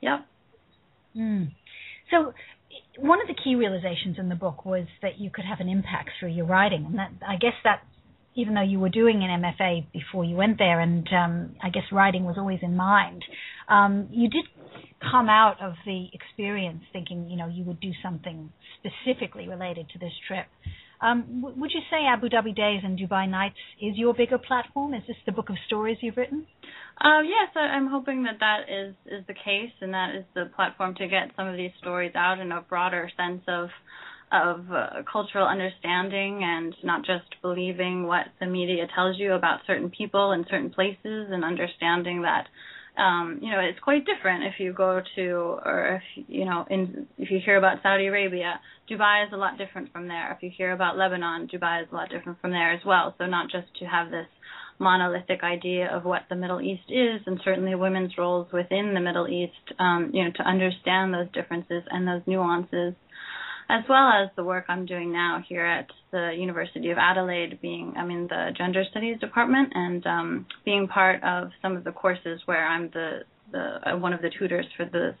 Yep. 0.00 0.26
Mm. 1.16 1.50
So 2.10 2.34
one 2.98 3.20
of 3.20 3.28
the 3.28 3.34
key 3.34 3.54
realizations 3.54 4.18
in 4.18 4.28
the 4.28 4.34
book 4.34 4.64
was 4.64 4.86
that 5.02 5.18
you 5.18 5.30
could 5.30 5.44
have 5.44 5.60
an 5.60 5.68
impact 5.68 6.10
through 6.18 6.30
your 6.30 6.46
writing, 6.46 6.84
and 6.86 6.98
that 6.98 7.12
I 7.26 7.36
guess 7.36 7.54
that 7.64 7.82
even 8.34 8.54
though 8.54 8.62
you 8.62 8.80
were 8.80 8.88
doing 8.88 9.22
an 9.22 9.42
MFA 9.42 9.86
before 9.92 10.24
you 10.24 10.36
went 10.36 10.58
there, 10.58 10.80
and 10.80 11.06
um, 11.12 11.56
I 11.62 11.70
guess 11.70 11.84
writing 11.92 12.24
was 12.24 12.36
always 12.38 12.60
in 12.62 12.76
mind, 12.76 13.24
um, 13.68 14.08
you 14.10 14.28
did 14.28 14.44
come 15.10 15.28
out 15.28 15.56
of 15.62 15.74
the 15.84 16.08
experience 16.12 16.82
thinking, 16.92 17.28
you 17.28 17.36
know, 17.36 17.48
you 17.48 17.64
would 17.64 17.80
do 17.80 17.92
something 18.02 18.52
specifically 18.78 19.48
related 19.48 19.88
to 19.90 19.98
this 19.98 20.12
trip. 20.26 20.46
Um, 21.00 21.42
w- 21.42 21.60
would 21.60 21.70
you 21.72 21.80
say 21.90 22.06
Abu 22.06 22.28
Dhabi 22.28 22.54
Days 22.54 22.80
and 22.82 22.98
Dubai 22.98 23.28
Nights 23.28 23.56
is 23.80 23.96
your 23.96 24.14
bigger 24.14 24.38
platform? 24.38 24.94
Is 24.94 25.02
this 25.06 25.16
the 25.26 25.32
book 25.32 25.50
of 25.50 25.56
stories 25.66 25.98
you've 26.00 26.16
written? 26.16 26.46
Uh, 27.00 27.20
yes, 27.22 27.50
I, 27.56 27.76
am 27.76 27.88
hoping 27.88 28.22
that 28.24 28.38
that 28.40 28.70
is 28.70 28.94
is 29.06 29.26
the 29.26 29.34
case, 29.34 29.72
and 29.80 29.92
that 29.92 30.14
is 30.14 30.24
the 30.34 30.50
platform 30.56 30.94
to 30.96 31.08
get 31.08 31.32
some 31.36 31.48
of 31.48 31.56
these 31.56 31.72
stories 31.80 32.12
out 32.14 32.38
in 32.38 32.52
a 32.52 32.62
broader 32.62 33.10
sense 33.16 33.42
of 33.48 33.68
of 34.32 34.70
uh, 34.72 35.02
cultural 35.10 35.46
understanding 35.46 36.40
and 36.42 36.74
not 36.82 37.04
just 37.04 37.40
believing 37.42 38.06
what 38.06 38.26
the 38.40 38.46
media 38.46 38.86
tells 38.94 39.18
you 39.18 39.32
about 39.34 39.60
certain 39.66 39.90
people 39.90 40.32
and 40.32 40.46
certain 40.50 40.70
places, 40.70 41.28
and 41.30 41.44
understanding 41.44 42.22
that 42.22 42.46
um, 42.96 43.40
you 43.42 43.50
know, 43.50 43.58
it's 43.58 43.80
quite 43.80 44.04
different 44.06 44.44
if 44.44 44.54
you 44.60 44.72
go 44.72 45.00
to, 45.16 45.30
or 45.64 46.00
if 46.00 46.24
you 46.28 46.44
know, 46.44 46.64
in 46.70 47.08
if 47.18 47.30
you 47.30 47.40
hear 47.44 47.56
about 47.56 47.78
Saudi 47.82 48.06
Arabia, 48.06 48.60
Dubai 48.88 49.26
is 49.26 49.32
a 49.32 49.36
lot 49.36 49.58
different 49.58 49.92
from 49.92 50.06
there. 50.06 50.32
If 50.32 50.42
you 50.42 50.50
hear 50.56 50.72
about 50.72 50.96
Lebanon, 50.96 51.48
Dubai 51.48 51.82
is 51.82 51.88
a 51.90 51.94
lot 51.94 52.08
different 52.10 52.40
from 52.40 52.52
there 52.52 52.72
as 52.72 52.80
well. 52.86 53.14
So 53.18 53.26
not 53.26 53.50
just 53.50 53.66
to 53.80 53.86
have 53.86 54.10
this 54.10 54.28
monolithic 54.78 55.42
idea 55.42 55.88
of 55.90 56.04
what 56.04 56.22
the 56.28 56.36
Middle 56.36 56.60
East 56.60 56.84
is, 56.88 57.20
and 57.26 57.40
certainly 57.44 57.74
women's 57.74 58.16
roles 58.16 58.46
within 58.52 58.94
the 58.94 59.00
Middle 59.00 59.26
East, 59.26 59.74
um, 59.80 60.10
you 60.12 60.24
know, 60.24 60.30
to 60.36 60.42
understand 60.42 61.12
those 61.12 61.30
differences 61.32 61.82
and 61.90 62.06
those 62.06 62.22
nuances 62.26 62.94
as 63.68 63.82
well 63.88 64.08
as 64.08 64.28
the 64.36 64.44
work 64.44 64.66
I'm 64.68 64.84
doing 64.86 65.12
now 65.12 65.42
here 65.48 65.64
at 65.64 65.86
the 66.12 66.32
University 66.36 66.90
of 66.90 66.98
Adelaide, 66.98 67.60
being 67.62 67.94
I'm 67.96 68.10
in 68.10 68.26
the 68.26 68.50
Gender 68.56 68.84
Studies 68.90 69.18
department 69.20 69.72
and 69.74 70.06
um, 70.06 70.46
being 70.64 70.86
part 70.86 71.22
of 71.22 71.50
some 71.62 71.76
of 71.76 71.84
the 71.84 71.92
courses 71.92 72.40
where 72.44 72.66
I'm 72.66 72.90
the 72.92 73.20
the 73.52 73.92
uh, 73.92 73.96
one 73.96 74.12
of 74.12 74.20
the 74.20 74.30
tutors 74.38 74.66
for 74.76 74.84
this 74.84 75.16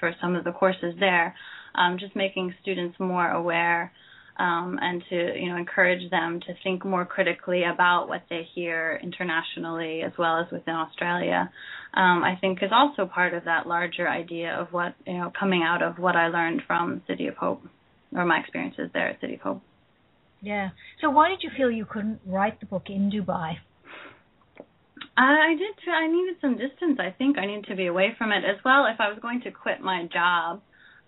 for 0.00 0.14
some 0.20 0.34
of 0.34 0.44
the 0.44 0.52
courses 0.52 0.94
there, 1.00 1.34
um, 1.74 1.98
just 1.98 2.14
making 2.14 2.54
students 2.62 2.98
more 2.98 3.28
aware. 3.28 3.92
Um, 4.38 4.78
and 4.82 5.02
to 5.08 5.16
you 5.34 5.48
know 5.48 5.56
encourage 5.56 6.10
them 6.10 6.40
to 6.46 6.52
think 6.62 6.84
more 6.84 7.06
critically 7.06 7.62
about 7.64 8.10
what 8.10 8.24
they 8.28 8.46
hear 8.54 9.00
internationally 9.02 10.02
as 10.02 10.12
well 10.18 10.38
as 10.38 10.52
within 10.52 10.74
Australia, 10.74 11.50
um, 11.94 12.22
I 12.22 12.36
think 12.38 12.62
is 12.62 12.68
also 12.70 13.06
part 13.06 13.32
of 13.32 13.44
that 13.44 13.66
larger 13.66 14.06
idea 14.06 14.52
of 14.54 14.74
what 14.74 14.94
you 15.06 15.14
know 15.14 15.32
coming 15.40 15.62
out 15.62 15.80
of 15.80 15.98
what 15.98 16.16
I 16.16 16.28
learned 16.28 16.60
from 16.66 17.00
City 17.06 17.28
of 17.28 17.36
Hope 17.36 17.62
or 18.16 18.24
my 18.24 18.38
experiences 18.40 18.90
there 18.92 19.08
at 19.08 19.20
City 19.20 19.38
Hope. 19.42 19.62
Yeah. 20.40 20.70
So 21.00 21.10
why 21.10 21.28
did 21.28 21.42
you 21.42 21.50
feel 21.56 21.70
you 21.70 21.84
couldn't 21.84 22.20
write 22.26 22.60
the 22.60 22.66
book 22.66 22.84
in 22.88 23.10
Dubai? 23.10 23.54
I 25.16 25.54
did. 25.58 25.84
Too, 25.84 25.90
I 25.90 26.06
needed 26.08 26.36
some 26.40 26.56
distance. 26.56 26.98
I 26.98 27.14
think 27.16 27.38
I 27.38 27.46
needed 27.46 27.66
to 27.66 27.76
be 27.76 27.86
away 27.86 28.14
from 28.18 28.32
it 28.32 28.44
as 28.44 28.56
well. 28.64 28.86
If 28.86 29.00
I 29.00 29.08
was 29.08 29.18
going 29.20 29.40
to 29.42 29.50
quit 29.50 29.80
my 29.80 30.08
job, 30.12 30.60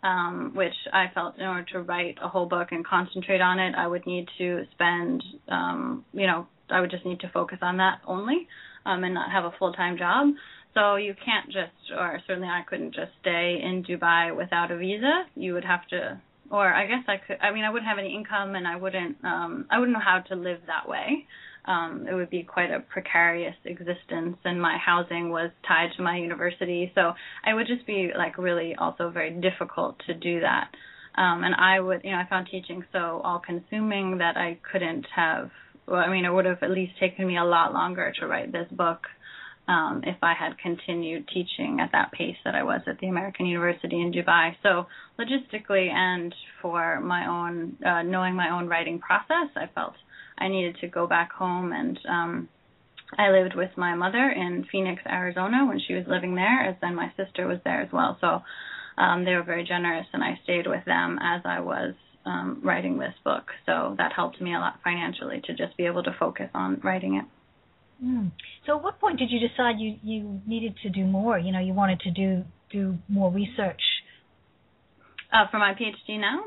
um, 0.03 0.53
which 0.55 0.75
I 0.93 1.07
felt 1.13 1.37
in 1.39 1.45
order 1.45 1.65
to 1.73 1.83
write 1.83 2.17
a 2.23 2.29
whole 2.29 2.47
book 2.47 2.69
and 2.71 2.87
concentrate 2.87 3.41
on 3.41 3.59
it, 3.59 3.75
I 3.77 3.87
would 3.87 4.07
need 4.07 4.29
to 4.39 4.65
spend, 4.73 5.23
um, 5.49 6.05
you 6.13 6.27
know, 6.27 6.47
I 6.71 6.81
would 6.81 6.91
just 6.91 7.05
need 7.05 7.21
to 7.21 7.31
focus 7.33 7.59
on 7.61 7.79
that 7.79 8.01
only, 8.07 8.47
um, 8.87 9.05
and 9.05 9.15
not 9.15 9.31
have 9.31 9.45
a 9.45 9.53
full 9.59 9.73
time 9.73 9.99
job. 9.99 10.29
So 10.75 10.97
you 10.97 11.15
can't 11.15 11.47
just, 11.47 11.93
or 11.97 12.21
certainly 12.27 12.49
I 12.49 12.63
couldn't 12.69 12.95
just 12.95 13.11
stay 13.21 13.61
in 13.63 13.85
Dubai 13.85 14.37
without 14.37 14.71
a 14.71 14.77
visa. 14.77 15.25
You 15.35 15.55
would 15.55 15.65
have 15.65 15.87
to 15.89 16.21
or 16.51 16.73
I 16.73 16.87
guess 16.87 17.05
I 17.07 17.17
could. 17.17 17.39
I 17.41 17.53
mean, 17.53 17.65
I 17.65 17.71
wouldn't 17.71 17.89
have 17.89 17.99
any 17.99 18.15
income, 18.15 18.55
and 18.55 18.67
I 18.67 18.77
wouldn't. 18.77 19.17
Um, 19.25 19.67
I 19.71 19.79
wouldn't 19.79 19.97
know 19.97 20.05
how 20.05 20.21
to 20.29 20.35
live 20.35 20.61
that 20.67 20.89
way. 20.89 21.27
Um, 21.65 22.07
it 22.11 22.15
would 22.15 22.31
be 22.31 22.45
quite 22.45 22.71
a 22.71 22.81
precarious 22.81 23.55
existence, 23.65 24.39
and 24.45 24.61
my 24.61 24.79
housing 24.79 25.31
was 25.31 25.51
tied 25.67 25.91
to 25.97 26.03
my 26.03 26.17
university, 26.17 26.91
so 26.95 27.13
I 27.45 27.53
would 27.53 27.67
just 27.67 27.87
be 27.87 28.11
like 28.17 28.39
really 28.39 28.75
also 28.75 29.11
very 29.11 29.31
difficult 29.31 29.97
to 30.07 30.15
do 30.15 30.41
that. 30.41 30.71
Um, 31.17 31.45
and 31.45 31.55
I 31.55 31.81
would, 31.81 32.03
you 32.05 32.13
know, 32.13 32.19
I 32.19 32.27
found 32.29 32.49
teaching 32.51 32.85
so 32.93 33.21
all-consuming 33.25 34.19
that 34.19 34.37
I 34.37 34.59
couldn't 34.71 35.07
have. 35.15 35.51
Well, 35.87 36.01
I 36.01 36.09
mean, 36.11 36.25
it 36.25 36.33
would 36.33 36.45
have 36.45 36.63
at 36.63 36.71
least 36.71 36.93
taken 37.01 37.27
me 37.27 37.37
a 37.37 37.45
lot 37.45 37.75
longer 37.75 38.13
to 38.21 38.27
write 38.27 38.53
this 38.53 38.69
book 38.71 39.07
um, 39.69 40.03
if 40.05 40.17
I 40.23 40.35
had 40.35 40.59
continued 40.59 41.29
teaching 41.29 41.79
at 41.81 41.93
that 41.93 42.11
pace 42.13 42.37
that 42.45 42.55
I 42.55 42.63
was 42.63 42.81
at 42.87 42.99
the 42.99 43.09
American 43.09 43.47
University 43.47 44.01
in 44.01 44.13
Dubai. 44.13 44.53
So 44.63 44.87
logistically 45.19 45.91
and 45.93 46.35
for 46.63 47.01
my 47.01 47.29
own 47.29 47.77
uh, 47.85 48.03
knowing 48.03 48.35
my 48.35 48.51
own 48.51 48.67
writing 48.67 48.99
process, 48.99 49.49
I 49.55 49.67
felt 49.75 49.95
I 50.39 50.49
needed 50.49 50.77
to 50.81 50.89
go 50.89 51.07
back 51.07 51.33
home 51.33 51.73
and 51.73 51.99
um, 52.09 52.49
I 53.17 53.31
lived 53.31 53.55
with 53.55 53.71
my 53.77 53.95
mother 53.95 54.31
in 54.31 54.67
Phoenix, 54.71 55.03
Arizona 55.07 55.67
when 55.67 55.81
she 55.87 55.95
was 55.95 56.05
living 56.07 56.35
there, 56.35 56.65
as 56.65 56.77
then 56.81 56.95
my 56.95 57.13
sister 57.17 57.47
was 57.47 57.59
there 57.65 57.81
as 57.81 57.89
well. 57.93 58.19
So 58.21 58.43
um, 58.99 59.25
they 59.25 59.35
were 59.35 59.45
very 59.45 59.65
generous, 59.65 60.07
and 60.13 60.23
I 60.23 60.39
stayed 60.45 60.67
with 60.67 60.85
them 60.85 61.19
as 61.23 61.43
I 61.45 61.61
was 61.61 61.95
um, 62.27 62.61
writing 62.63 62.99
this 62.99 63.15
book. 63.25 63.45
So 63.65 63.95
that 63.97 64.13
helped 64.13 64.41
me 64.41 64.55
a 64.55 64.59
lot 64.59 64.81
financially 64.85 65.41
to 65.47 65.55
just 65.55 65.77
be 65.77 65.87
able 65.87 66.03
to 66.03 66.15
focus 66.19 66.51
on 66.53 66.81
writing 66.85 67.15
it. 67.15 67.25
Mm. 68.05 68.33
So, 68.67 68.77
at 68.77 68.83
what 68.83 69.01
point 69.01 69.19
did 69.19 69.31
you 69.31 69.41
decide 69.41 69.77
you 69.79 69.97
you 70.03 70.41
needed 70.47 70.75
to 70.83 70.91
do 70.91 71.05
more? 71.05 71.39
You 71.39 71.53
know, 71.53 71.61
you 71.61 71.75
wanted 71.75 72.01
to 72.01 72.11
do 72.11 72.45
do 72.71 72.99
more 73.09 73.31
research. 73.31 73.81
Uh, 75.33 75.45
for 75.51 75.59
my 75.59 75.75
PhD 75.75 76.19
now. 76.19 76.43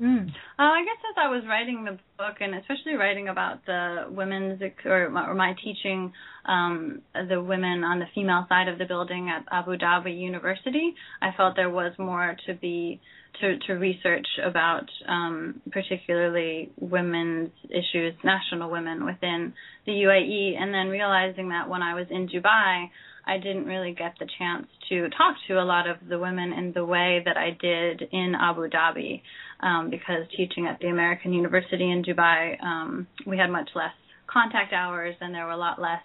Mm. 0.00 0.28
Uh, 0.28 0.32
I 0.58 0.84
guess 0.84 0.96
as 1.10 1.16
I 1.16 1.28
was 1.28 1.44
writing 1.46 1.84
the 1.84 1.98
book, 2.18 2.36
and 2.40 2.54
especially 2.54 2.94
writing 2.94 3.28
about 3.28 3.64
the 3.66 4.06
women's 4.08 4.60
or 4.84 5.10
my, 5.10 5.28
or 5.28 5.34
my 5.34 5.54
teaching 5.62 6.12
um, 6.46 7.02
the 7.14 7.40
women 7.40 7.84
on 7.84 8.00
the 8.00 8.06
female 8.14 8.46
side 8.48 8.68
of 8.68 8.78
the 8.78 8.84
building 8.84 9.28
at 9.30 9.44
Abu 9.52 9.76
Dhabi 9.76 10.18
University, 10.18 10.94
I 11.20 11.30
felt 11.36 11.54
there 11.56 11.70
was 11.70 11.92
more 11.98 12.36
to 12.46 12.54
be 12.54 13.00
to, 13.40 13.58
to 13.66 13.72
research 13.74 14.26
about 14.44 14.88
um, 15.08 15.60
particularly 15.70 16.70
women's 16.80 17.50
issues, 17.70 18.14
national 18.24 18.70
women 18.70 19.04
within 19.04 19.52
the 19.86 19.92
UAE, 19.92 20.60
and 20.60 20.72
then 20.72 20.88
realizing 20.88 21.48
that 21.48 21.68
when 21.68 21.82
I 21.82 21.94
was 21.94 22.06
in 22.10 22.28
Dubai, 22.28 22.88
I 23.26 23.38
didn't 23.38 23.66
really 23.66 23.94
get 23.94 24.14
the 24.18 24.28
chance 24.38 24.66
to 24.88 25.08
talk 25.10 25.36
to 25.48 25.54
a 25.54 25.64
lot 25.64 25.88
of 25.88 25.96
the 26.08 26.18
women 26.18 26.52
in 26.52 26.72
the 26.72 26.84
way 26.84 27.22
that 27.24 27.36
I 27.36 27.56
did 27.60 28.02
in 28.10 28.34
Abu 28.40 28.68
Dhabi, 28.68 29.22
um, 29.60 29.90
because 29.90 30.26
teaching 30.36 30.66
at 30.66 30.80
the 30.80 30.88
American 30.88 31.32
University 31.32 31.90
in 31.90 32.02
Dubai, 32.02 32.62
um, 32.62 33.06
we 33.26 33.38
had 33.38 33.50
much 33.50 33.70
less 33.74 33.92
contact 34.26 34.72
hours 34.72 35.14
and 35.20 35.34
there 35.34 35.44
were 35.44 35.52
a 35.52 35.56
lot 35.56 35.80
less 35.80 36.02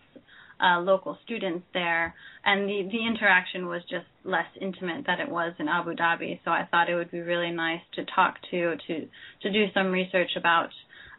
uh, 0.60 0.80
local 0.80 1.18
students 1.24 1.66
there, 1.74 2.16
and 2.46 2.68
the 2.68 2.90
the 2.92 3.06
interaction 3.06 3.68
was 3.68 3.82
just 3.90 4.06
less 4.24 4.48
intimate 4.60 5.06
than 5.06 5.20
it 5.20 5.30
was 5.30 5.54
in 5.60 5.68
Abu 5.68 5.96
Dhabi. 5.96 6.40
So 6.44 6.52
I 6.52 6.68
thought 6.70 6.90
it 6.90 6.96
would 6.96 7.12
be 7.12 7.20
really 7.20 7.52
nice 7.52 7.82
to 7.96 8.06
talk 8.16 8.36
to 8.52 8.76
to 8.88 9.08
to 9.42 9.52
do 9.52 9.66
some 9.74 9.92
research 9.92 10.32
about 10.36 10.70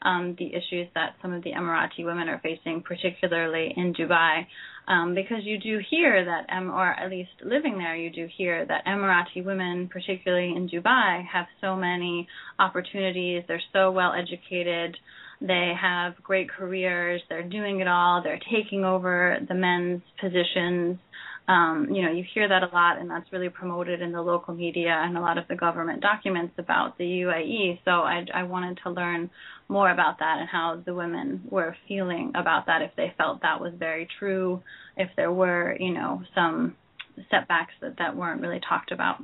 um, 0.02 0.36
the 0.38 0.48
issues 0.54 0.88
that 0.94 1.16
some 1.22 1.32
of 1.32 1.42
the 1.42 1.52
Emirati 1.52 2.04
women 2.04 2.28
are 2.28 2.40
facing, 2.42 2.82
particularly 2.82 3.72
in 3.76 3.94
Dubai, 3.94 4.46
um, 4.86 5.14
because 5.14 5.42
you 5.42 5.58
do 5.58 5.80
hear 5.90 6.24
that, 6.24 6.46
or 6.50 6.88
at 6.88 7.10
least 7.10 7.30
living 7.44 7.78
there, 7.78 7.96
you 7.96 8.10
do 8.10 8.28
hear 8.36 8.64
that 8.64 8.86
Emirati 8.86 9.44
women, 9.44 9.88
particularly 9.88 10.54
in 10.56 10.68
Dubai, 10.68 11.24
have 11.26 11.46
so 11.60 11.76
many 11.76 12.28
opportunities. 12.58 13.42
They're 13.46 13.62
so 13.72 13.90
well 13.90 14.12
educated. 14.14 14.96
They 15.40 15.72
have 15.80 16.14
great 16.22 16.50
careers. 16.50 17.22
They're 17.28 17.48
doing 17.48 17.80
it 17.80 17.88
all. 17.88 18.22
They're 18.22 18.40
taking 18.52 18.84
over 18.84 19.38
the 19.46 19.54
men's 19.54 20.02
positions. 20.20 20.98
um, 21.48 21.88
you 21.90 22.02
know, 22.02 22.12
you 22.12 22.24
hear 22.34 22.46
that 22.46 22.62
a 22.62 22.68
lot, 22.74 22.98
and 22.98 23.08
that's 23.08 23.32
really 23.32 23.48
promoted 23.48 24.02
in 24.02 24.12
the 24.12 24.20
local 24.20 24.54
media 24.54 24.90
and 24.92 25.16
a 25.16 25.20
lot 25.20 25.38
of 25.38 25.48
the 25.48 25.56
government 25.56 26.02
documents 26.02 26.52
about 26.58 26.98
the 26.98 27.04
UAE. 27.04 27.80
So 27.86 27.90
I, 27.90 28.26
I 28.34 28.42
wanted 28.42 28.78
to 28.84 28.90
learn 28.90 29.30
more 29.66 29.90
about 29.90 30.18
that 30.18 30.36
and 30.40 30.48
how 30.48 30.82
the 30.84 30.94
women 30.94 31.40
were 31.50 31.74
feeling 31.88 32.32
about 32.34 32.66
that, 32.66 32.82
if 32.82 32.90
they 32.96 33.14
felt 33.16 33.40
that 33.40 33.62
was 33.62 33.72
very 33.78 34.06
true, 34.18 34.62
if 34.98 35.08
there 35.16 35.32
were, 35.32 35.74
you 35.80 35.94
know, 35.94 36.22
some 36.34 36.76
setbacks 37.30 37.72
that, 37.80 37.96
that 37.96 38.14
weren't 38.14 38.42
really 38.42 38.60
talked 38.68 38.92
about. 38.92 39.16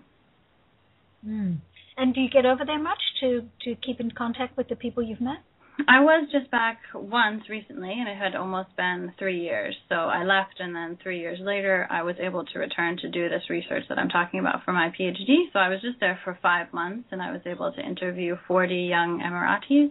Mm. 1.26 1.58
And 1.98 2.14
do 2.14 2.22
you 2.22 2.30
get 2.30 2.46
over 2.46 2.64
there 2.64 2.82
much 2.82 2.98
to 3.20 3.42
to 3.62 3.74
keep 3.76 4.00
in 4.00 4.10
contact 4.10 4.56
with 4.56 4.68
the 4.68 4.76
people 4.76 5.02
you've 5.02 5.20
met? 5.20 5.42
I 5.88 6.00
was 6.00 6.28
just 6.30 6.50
back 6.52 6.78
once 6.94 7.48
recently, 7.48 7.90
and 7.90 8.08
it 8.08 8.16
had 8.16 8.36
almost 8.36 8.74
been 8.76 9.12
three 9.18 9.40
years. 9.40 9.74
So 9.88 9.96
I 9.96 10.22
left, 10.22 10.60
and 10.60 10.74
then 10.74 10.98
three 11.02 11.18
years 11.18 11.40
later, 11.40 11.88
I 11.90 12.02
was 12.02 12.14
able 12.20 12.44
to 12.44 12.58
return 12.60 12.96
to 12.98 13.10
do 13.10 13.28
this 13.28 13.50
research 13.50 13.82
that 13.88 13.98
I'm 13.98 14.08
talking 14.08 14.38
about 14.38 14.64
for 14.64 14.72
my 14.72 14.90
PhD. 14.90 15.52
So 15.52 15.58
I 15.58 15.68
was 15.68 15.80
just 15.82 15.98
there 15.98 16.18
for 16.22 16.38
five 16.40 16.72
months, 16.72 17.08
and 17.10 17.20
I 17.20 17.32
was 17.32 17.40
able 17.44 17.72
to 17.72 17.80
interview 17.80 18.36
40 18.46 18.74
young 18.74 19.20
Emiratis. 19.20 19.90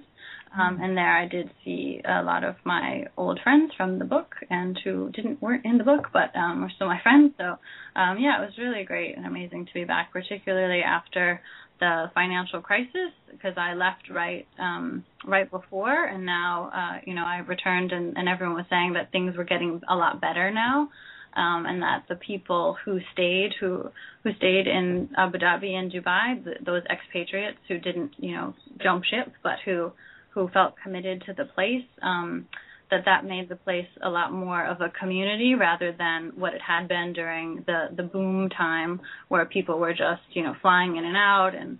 Um, 0.57 0.79
and 0.81 0.95
there 0.95 1.17
I 1.17 1.27
did 1.27 1.49
see 1.65 1.99
a 2.05 2.21
lot 2.21 2.43
of 2.43 2.55
my 2.63 3.05
old 3.17 3.39
friends 3.43 3.71
from 3.75 3.97
the 3.97 4.05
book, 4.05 4.35
and 4.49 4.79
who 4.83 5.09
didn't 5.09 5.41
weren't 5.41 5.65
in 5.65 5.79
the 5.79 5.83
book, 5.83 6.09
but 6.13 6.33
um, 6.35 6.61
were 6.61 6.71
still 6.75 6.87
my 6.87 7.01
friends. 7.01 7.33
So 7.37 7.57
um, 7.95 8.19
yeah, 8.19 8.41
it 8.41 8.45
was 8.45 8.57
really 8.59 8.83
great 8.83 9.17
and 9.17 9.25
amazing 9.25 9.65
to 9.65 9.73
be 9.73 9.83
back, 9.83 10.13
particularly 10.13 10.81
after 10.81 11.41
the 11.83 12.09
financial 12.13 12.61
crisis 12.61 13.11
because 13.29 13.55
I 13.57 13.73
left 13.73 14.09
right 14.09 14.47
um 14.57 15.03
right 15.25 15.49
before 15.51 16.05
and 16.05 16.25
now 16.25 16.71
uh 16.73 17.01
you 17.05 17.13
know 17.13 17.25
I 17.25 17.39
returned 17.39 17.91
and, 17.91 18.15
and 18.17 18.29
everyone 18.29 18.55
was 18.55 18.65
saying 18.69 18.93
that 18.93 19.11
things 19.11 19.35
were 19.35 19.43
getting 19.43 19.81
a 19.89 19.95
lot 19.95 20.21
better 20.21 20.49
now 20.49 20.87
um 21.35 21.65
and 21.65 21.81
that 21.81 22.05
the 22.07 22.15
people 22.15 22.77
who 22.85 22.99
stayed 23.11 23.51
who 23.59 23.89
who 24.23 24.29
stayed 24.37 24.65
in 24.65 25.09
Abu 25.17 25.39
Dhabi 25.39 25.71
and 25.73 25.91
Dubai 25.91 26.25
those 26.65 26.83
expatriates 26.89 27.59
who 27.67 27.77
didn't 27.79 28.11
you 28.17 28.33
know 28.35 28.53
jump 28.81 29.03
ship 29.03 29.33
but 29.43 29.57
who 29.65 29.91
who 30.33 30.47
felt 30.53 30.75
committed 30.81 31.23
to 31.25 31.33
the 31.33 31.45
place 31.55 31.87
um 32.01 32.47
that 32.93 33.05
that 33.05 33.25
made 33.25 33.49
the 33.49 33.55
place 33.55 33.87
a 34.03 34.09
lot 34.09 34.31
more 34.31 34.63
of 34.63 34.79
a 34.79 34.89
community 34.89 35.55
rather 35.55 35.95
than 35.97 36.31
what 36.35 36.53
it 36.53 36.61
had 36.61 36.87
been 36.87 37.11
during 37.13 37.63
the 37.65 37.87
the 37.97 38.03
boom 38.03 38.49
time 38.49 39.01
where 39.29 39.45
people 39.45 39.79
were 39.79 39.93
just 39.93 40.21
you 40.33 40.43
know 40.43 40.53
flying 40.61 40.95
in 40.95 41.03
and 41.03 41.17
out 41.17 41.55
and 41.59 41.79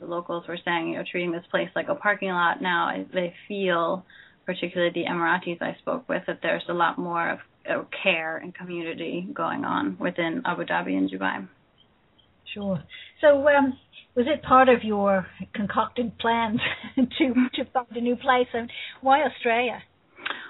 the 0.00 0.06
locals 0.06 0.44
were 0.48 0.58
saying 0.64 0.88
you 0.88 0.96
know 0.96 1.04
treating 1.08 1.30
this 1.30 1.44
place 1.50 1.68
like 1.76 1.88
a 1.88 1.94
parking 1.94 2.30
lot. 2.30 2.60
Now 2.60 2.90
they 3.14 3.32
feel 3.46 4.04
particularly 4.44 4.92
the 4.92 5.04
Emiratis 5.08 5.62
I 5.62 5.76
spoke 5.78 6.08
with 6.08 6.22
that 6.26 6.40
there's 6.42 6.64
a 6.68 6.74
lot 6.74 6.98
more 6.98 7.30
of, 7.30 7.38
of 7.68 7.86
care 8.02 8.38
and 8.38 8.52
community 8.52 9.28
going 9.32 9.64
on 9.64 9.96
within 10.00 10.42
Abu 10.44 10.64
Dhabi 10.64 10.96
and 10.96 11.08
Dubai. 11.08 11.46
Sure. 12.52 12.82
So 13.20 13.46
um 13.48 13.78
was 14.16 14.26
it 14.28 14.42
part 14.42 14.68
of 14.68 14.82
your 14.82 15.24
concocted 15.54 16.18
plans 16.18 16.60
to 16.96 17.34
to 17.54 17.64
find 17.72 17.86
a 17.94 18.00
new 18.00 18.16
place? 18.16 18.48
And 18.52 18.68
why 19.02 19.22
Australia 19.22 19.80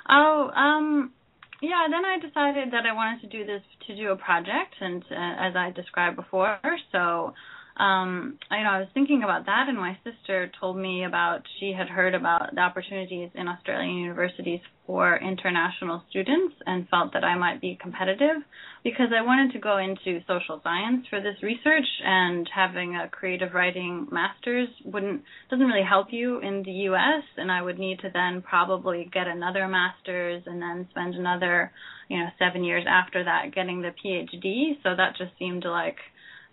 Oh, 0.08 0.50
um, 0.54 1.12
yeah. 1.60 1.86
Then 1.90 2.04
I 2.04 2.18
decided 2.18 2.72
that 2.72 2.86
I 2.86 2.92
wanted 2.92 3.20
to 3.22 3.26
do 3.28 3.46
this 3.46 3.62
to 3.86 3.96
do 3.96 4.10
a 4.10 4.16
project, 4.16 4.74
and 4.80 5.02
uh, 5.10 5.14
as 5.38 5.56
I 5.56 5.70
described 5.74 6.16
before, 6.16 6.58
so 6.92 7.34
um 7.76 8.38
you 8.50 8.62
know 8.62 8.70
I 8.70 8.78
was 8.80 8.88
thinking 8.92 9.22
about 9.22 9.46
that 9.46 9.66
and 9.68 9.78
my 9.78 9.96
sister 10.04 10.50
told 10.60 10.76
me 10.76 11.04
about 11.04 11.42
she 11.58 11.72
had 11.76 11.88
heard 11.88 12.14
about 12.14 12.54
the 12.54 12.60
opportunities 12.60 13.30
in 13.34 13.48
Australian 13.48 13.96
universities 13.96 14.60
for 14.86 15.16
international 15.16 16.02
students 16.10 16.54
and 16.66 16.88
felt 16.88 17.12
that 17.14 17.24
I 17.24 17.36
might 17.36 17.60
be 17.60 17.78
competitive 17.80 18.42
because 18.84 19.08
I 19.16 19.22
wanted 19.22 19.52
to 19.52 19.58
go 19.60 19.78
into 19.78 20.20
social 20.26 20.60
science 20.62 21.06
for 21.08 21.20
this 21.20 21.36
research 21.42 21.86
and 22.04 22.48
having 22.54 22.96
a 22.96 23.08
creative 23.08 23.54
writing 23.54 24.08
masters 24.10 24.68
wouldn't 24.84 25.22
doesn't 25.50 25.66
really 25.66 25.86
help 25.88 26.08
you 26.10 26.40
in 26.40 26.62
the 26.64 26.72
US 26.90 27.24
and 27.36 27.50
I 27.50 27.62
would 27.62 27.78
need 27.78 28.00
to 28.00 28.10
then 28.12 28.42
probably 28.42 29.08
get 29.12 29.28
another 29.28 29.66
masters 29.66 30.42
and 30.46 30.60
then 30.60 30.88
spend 30.90 31.14
another 31.14 31.72
you 32.08 32.18
know 32.18 32.28
7 32.38 32.64
years 32.64 32.84
after 32.88 33.24
that 33.24 33.54
getting 33.54 33.80
the 33.80 33.94
PhD 34.04 34.82
so 34.82 34.94
that 34.96 35.16
just 35.16 35.32
seemed 35.38 35.64
like 35.64 35.96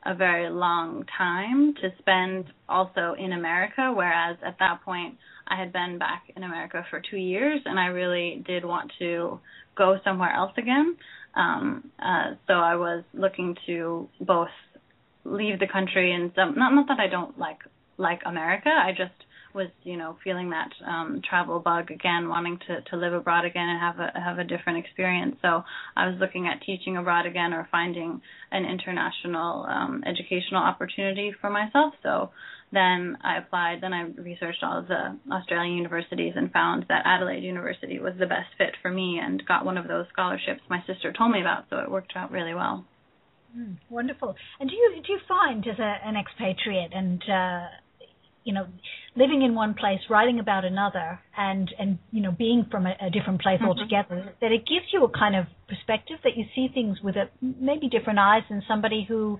a 0.05 0.15
very 0.15 0.49
long 0.49 1.05
time 1.17 1.73
to 1.81 1.89
spend 1.99 2.45
also 2.67 3.15
in 3.17 3.33
America, 3.33 3.93
whereas 3.95 4.37
at 4.45 4.57
that 4.59 4.81
point 4.83 5.17
I 5.47 5.59
had 5.59 5.73
been 5.73 5.97
back 5.97 6.23
in 6.35 6.43
America 6.43 6.85
for 6.89 7.01
two 7.01 7.17
years 7.17 7.61
and 7.65 7.79
I 7.79 7.87
really 7.87 8.43
did 8.45 8.63
want 8.63 8.91
to 8.99 9.39
go 9.77 9.97
somewhere 10.03 10.31
else 10.31 10.53
again. 10.57 10.95
Um, 11.35 11.91
uh, 11.99 12.35
so 12.47 12.53
I 12.53 12.75
was 12.75 13.03
looking 13.13 13.55
to 13.67 14.07
both 14.21 14.49
leave 15.25 15.59
the 15.59 15.67
country 15.67 16.13
and 16.13 16.31
some 16.35 16.55
not 16.55 16.73
not 16.73 16.87
that 16.87 16.99
I 16.99 17.07
don't 17.07 17.37
like 17.37 17.59
like 17.97 18.21
America, 18.25 18.69
I 18.69 18.91
just 18.91 19.13
was 19.53 19.67
you 19.83 19.97
know 19.97 20.17
feeling 20.23 20.51
that 20.51 20.69
um 20.85 21.21
travel 21.27 21.59
bug 21.59 21.91
again 21.91 22.29
wanting 22.29 22.59
to 22.67 22.81
to 22.89 22.95
live 22.97 23.13
abroad 23.13 23.45
again 23.45 23.67
and 23.69 23.79
have 23.79 23.99
a 23.99 24.19
have 24.19 24.39
a 24.39 24.43
different 24.43 24.83
experience. 24.85 25.35
So 25.41 25.63
i 25.95 26.07
was 26.07 26.17
looking 26.19 26.47
at 26.47 26.61
teaching 26.65 26.97
abroad 26.97 27.25
again 27.25 27.53
or 27.53 27.67
finding 27.71 28.21
an 28.51 28.65
international 28.65 29.65
um 29.69 30.03
educational 30.05 30.61
opportunity 30.61 31.33
for 31.39 31.49
myself. 31.49 31.93
So 32.03 32.31
then 32.71 33.17
i 33.21 33.37
applied 33.37 33.79
then 33.81 33.93
i 33.93 34.03
researched 34.21 34.63
all 34.63 34.77
of 34.77 34.87
the 34.87 35.17
australian 35.31 35.75
universities 35.75 36.33
and 36.35 36.51
found 36.51 36.85
that 36.87 37.01
adelaide 37.03 37.43
university 37.43 37.97
was 37.97 38.13
the 38.19 38.27
best 38.27 38.47
fit 38.59 38.75
for 38.79 38.91
me 38.91 39.19
and 39.19 39.43
got 39.47 39.65
one 39.65 39.75
of 39.75 39.87
those 39.87 40.05
scholarships 40.13 40.61
my 40.69 40.83
sister 40.85 41.11
told 41.11 41.31
me 41.31 41.41
about. 41.41 41.65
So 41.69 41.77
it 41.79 41.89
worked 41.89 42.13
out 42.15 42.31
really 42.31 42.53
well. 42.53 42.85
Mm, 43.57 43.77
wonderful. 43.89 44.35
And 44.59 44.69
do 44.69 44.75
you 44.75 45.01
do 45.05 45.13
you 45.13 45.19
find 45.27 45.65
as 45.67 45.79
a, 45.79 45.95
an 46.05 46.15
expatriate 46.15 46.93
and 46.93 47.21
uh 47.23 47.67
you 48.49 48.55
know 48.55 48.65
living 49.15 49.43
in 49.43 49.53
one 49.53 49.75
place 49.75 49.99
writing 50.09 50.39
about 50.39 50.65
another 50.65 51.19
and 51.37 51.69
and 51.77 51.99
you 52.11 52.19
know 52.19 52.31
being 52.31 52.65
from 52.71 52.87
a, 52.87 52.95
a 52.99 53.09
different 53.11 53.39
place 53.39 53.59
mm-hmm. 53.59 53.67
altogether 53.67 54.33
that 54.41 54.51
it 54.51 54.61
gives 54.65 54.87
you 54.91 55.03
a 55.03 55.09
kind 55.23 55.35
of 55.35 55.45
perspective 55.67 56.17
that 56.23 56.35
you 56.35 56.45
see 56.55 56.67
things 56.73 56.97
with 57.03 57.15
a 57.15 57.25
maybe 57.39 57.87
different 57.87 58.17
eyes 58.17 58.41
than 58.49 58.63
somebody 58.67 59.05
who 59.07 59.37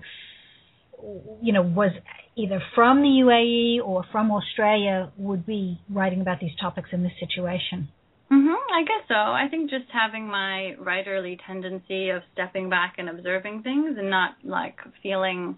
you 1.42 1.52
know 1.52 1.62
was 1.62 1.90
either 2.36 2.62
from 2.76 3.02
the 3.02 3.12
UAE 3.24 3.84
or 3.84 4.04
from 4.12 4.30
Australia 4.30 5.10
would 5.16 5.44
be 5.44 5.80
writing 5.90 6.20
about 6.20 6.38
these 6.38 6.54
topics 6.60 6.90
in 6.92 7.02
this 7.02 7.16
situation 7.18 7.88
Mhm, 8.32 8.54
I 8.72 8.84
guess 8.84 9.04
so. 9.08 9.14
I 9.14 9.48
think 9.50 9.70
just 9.70 9.86
having 9.92 10.28
my 10.28 10.76
writerly 10.80 11.36
tendency 11.44 12.10
of 12.10 12.22
stepping 12.32 12.70
back 12.70 12.94
and 12.96 13.08
observing 13.08 13.64
things 13.64 13.96
and 13.98 14.08
not 14.08 14.36
like 14.44 14.78
feeling 15.02 15.56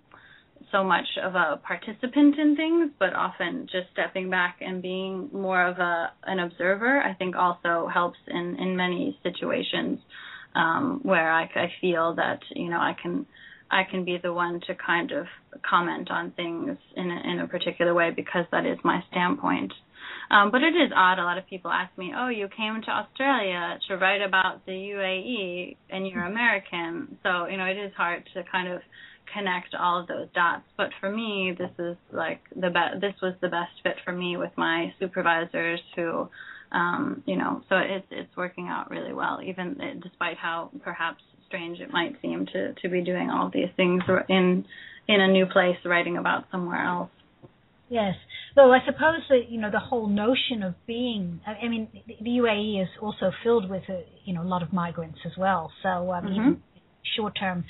so 0.72 0.82
much 0.82 1.06
of 1.22 1.34
a 1.34 1.60
participant 1.62 2.38
in 2.38 2.56
things, 2.56 2.90
but 2.98 3.14
often 3.14 3.68
just 3.70 3.86
stepping 3.92 4.30
back 4.30 4.56
and 4.60 4.82
being 4.82 5.28
more 5.32 5.64
of 5.66 5.78
a 5.78 6.12
an 6.24 6.38
observer. 6.40 7.00
I 7.00 7.14
think 7.14 7.36
also 7.36 7.88
helps 7.92 8.18
in 8.26 8.56
in 8.58 8.76
many 8.76 9.18
situations 9.22 10.00
um, 10.54 11.00
where 11.02 11.30
I, 11.30 11.42
I 11.44 11.72
feel 11.80 12.14
that 12.16 12.40
you 12.54 12.70
know 12.70 12.78
I 12.78 12.96
can 13.00 13.26
I 13.70 13.82
can 13.90 14.04
be 14.04 14.18
the 14.22 14.32
one 14.32 14.60
to 14.66 14.74
kind 14.74 15.12
of 15.12 15.26
comment 15.68 16.10
on 16.10 16.32
things 16.32 16.76
in 16.96 17.10
a, 17.10 17.32
in 17.32 17.38
a 17.40 17.48
particular 17.48 17.94
way 17.94 18.10
because 18.14 18.44
that 18.52 18.66
is 18.66 18.78
my 18.84 19.02
standpoint. 19.10 19.72
Um, 20.30 20.50
but 20.50 20.62
it 20.62 20.74
is 20.74 20.90
odd. 20.94 21.18
A 21.18 21.24
lot 21.24 21.38
of 21.38 21.46
people 21.46 21.70
ask 21.70 21.96
me, 21.96 22.12
"Oh, 22.16 22.28
you 22.28 22.48
came 22.56 22.80
to 22.82 22.90
Australia 22.90 23.78
to 23.88 23.96
write 23.96 24.22
about 24.22 24.64
the 24.66 24.72
UAE, 24.72 25.76
and 25.90 26.06
you're 26.06 26.24
American." 26.24 27.18
So 27.22 27.46
you 27.46 27.56
know, 27.56 27.66
it 27.66 27.78
is 27.78 27.92
hard 27.96 28.28
to 28.34 28.42
kind 28.50 28.68
of 28.68 28.80
connect 29.32 29.74
all 29.78 30.00
of 30.00 30.06
those 30.06 30.28
dots. 30.34 30.64
But 30.76 30.90
for 31.00 31.10
me, 31.10 31.54
this 31.56 31.70
is 31.78 31.96
like 32.12 32.40
the 32.54 32.70
best. 32.70 33.00
This 33.00 33.14
was 33.22 33.34
the 33.40 33.48
best 33.48 33.72
fit 33.82 33.96
for 34.04 34.12
me 34.12 34.36
with 34.36 34.52
my 34.56 34.92
supervisors 34.98 35.80
who, 35.96 36.28
um, 36.72 37.22
you 37.26 37.36
know, 37.36 37.62
so 37.68 37.76
it's 37.76 38.06
it's 38.10 38.36
working 38.36 38.68
out 38.68 38.90
really 38.90 39.12
well, 39.12 39.40
even 39.44 40.00
despite 40.02 40.38
how 40.38 40.70
perhaps 40.82 41.22
strange 41.46 41.80
it 41.80 41.90
might 41.92 42.14
seem 42.22 42.46
to 42.52 42.74
to 42.74 42.88
be 42.88 43.02
doing 43.02 43.30
all 43.30 43.46
of 43.46 43.52
these 43.52 43.70
things 43.76 44.02
in 44.28 44.64
in 45.08 45.20
a 45.20 45.28
new 45.28 45.46
place, 45.46 45.76
writing 45.84 46.16
about 46.16 46.44
somewhere 46.50 46.84
else. 46.84 47.10
Yes. 47.88 48.14
Though 48.54 48.72
I 48.72 48.78
suppose 48.86 49.20
that 49.28 49.50
you 49.50 49.60
know 49.60 49.70
the 49.70 49.80
whole 49.80 50.06
notion 50.06 50.62
of 50.62 50.74
being. 50.86 51.40
I 51.46 51.68
mean, 51.68 51.88
the 52.06 52.30
UAE 52.30 52.82
is 52.82 52.88
also 53.00 53.30
filled 53.42 53.68
with 53.68 53.82
a, 53.88 54.04
you 54.24 54.34
know 54.34 54.42
a 54.42 54.48
lot 54.48 54.62
of 54.62 54.72
migrants 54.72 55.18
as 55.24 55.32
well. 55.36 55.70
So 55.82 56.12
um, 56.12 56.24
mm-hmm. 56.24 56.52
short 57.16 57.34
term 57.38 57.64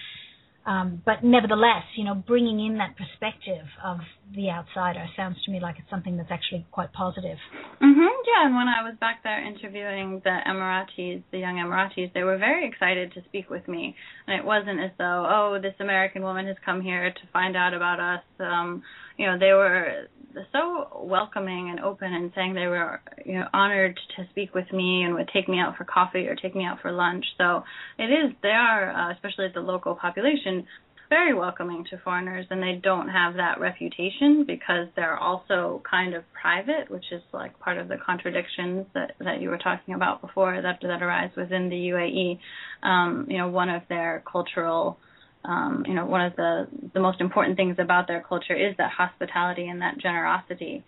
um, 0.64 1.02
but 1.04 1.24
nevertheless, 1.24 1.82
you 1.96 2.04
know, 2.04 2.14
bringing 2.14 2.64
in 2.64 2.78
that 2.78 2.96
perspective 2.96 3.66
of 3.84 3.98
the 4.34 4.48
outsider 4.48 5.04
sounds 5.16 5.36
to 5.44 5.50
me 5.50 5.60
like 5.60 5.76
it's 5.78 5.90
something 5.90 6.16
that's 6.16 6.30
actually 6.30 6.64
quite 6.70 6.92
positive. 6.92 7.38
Mhm. 7.80 8.08
Yeah, 8.26 8.46
and 8.46 8.54
when 8.54 8.68
I 8.68 8.82
was 8.82 8.94
back 9.00 9.22
there 9.24 9.44
interviewing 9.44 10.20
the 10.20 10.38
Emiratis, 10.46 11.22
the 11.32 11.38
young 11.38 11.56
Emiratis, 11.56 12.12
they 12.12 12.22
were 12.22 12.38
very 12.38 12.66
excited 12.66 13.12
to 13.14 13.22
speak 13.24 13.50
with 13.50 13.66
me. 13.66 13.96
And 14.26 14.38
it 14.38 14.44
wasn't 14.44 14.80
as 14.80 14.92
though, 14.98 15.26
oh, 15.28 15.58
this 15.60 15.74
American 15.80 16.22
woman 16.22 16.46
has 16.46 16.56
come 16.64 16.80
here 16.80 17.10
to 17.10 17.26
find 17.32 17.56
out 17.56 17.74
about 17.74 17.98
us. 18.00 18.22
Um, 18.38 18.82
you 19.16 19.26
know 19.26 19.38
they 19.38 19.52
were 19.52 20.06
so 20.52 21.02
welcoming 21.04 21.70
and 21.70 21.80
open 21.80 22.12
and 22.12 22.32
saying 22.34 22.54
they 22.54 22.66
were 22.66 23.00
you 23.24 23.34
know 23.34 23.46
honored 23.52 23.98
to 24.16 24.26
speak 24.30 24.54
with 24.54 24.70
me 24.72 25.02
and 25.02 25.14
would 25.14 25.30
take 25.32 25.48
me 25.48 25.58
out 25.58 25.76
for 25.76 25.84
coffee 25.84 26.26
or 26.26 26.34
take 26.34 26.54
me 26.54 26.64
out 26.64 26.80
for 26.80 26.92
lunch. 26.92 27.24
So 27.38 27.62
it 27.98 28.04
is 28.04 28.32
they 28.42 28.48
are 28.48 28.90
uh, 28.90 29.12
especially 29.12 29.48
the 29.54 29.60
local 29.60 29.94
population 29.94 30.66
very 31.12 31.34
welcoming 31.34 31.84
to 31.90 31.98
foreigners 31.98 32.46
and 32.48 32.62
they 32.62 32.80
don't 32.82 33.10
have 33.10 33.34
that 33.34 33.60
reputation 33.60 34.44
because 34.46 34.88
they're 34.96 35.18
also 35.18 35.82
kind 35.88 36.14
of 36.14 36.24
private 36.32 36.90
which 36.90 37.04
is 37.12 37.20
like 37.34 37.58
part 37.60 37.76
of 37.76 37.86
the 37.88 37.96
contradictions 38.06 38.86
that 38.94 39.12
that 39.18 39.42
you 39.42 39.50
were 39.50 39.58
talking 39.58 39.92
about 39.92 40.22
before 40.22 40.62
that 40.62 40.78
that 40.80 41.02
arise 41.02 41.30
within 41.36 41.68
the 41.68 41.76
UAE 41.76 42.38
um 42.82 43.26
you 43.28 43.36
know 43.36 43.48
one 43.48 43.68
of 43.68 43.82
their 43.90 44.24
cultural 44.30 44.98
um, 45.44 45.84
you 45.86 45.94
know, 45.94 46.06
one 46.06 46.24
of 46.24 46.36
the 46.36 46.68
the 46.94 47.00
most 47.00 47.20
important 47.20 47.56
things 47.56 47.76
about 47.78 48.06
their 48.06 48.22
culture 48.22 48.54
is 48.54 48.76
that 48.78 48.90
hospitality 48.90 49.68
and 49.68 49.82
that 49.82 49.98
generosity 49.98 50.84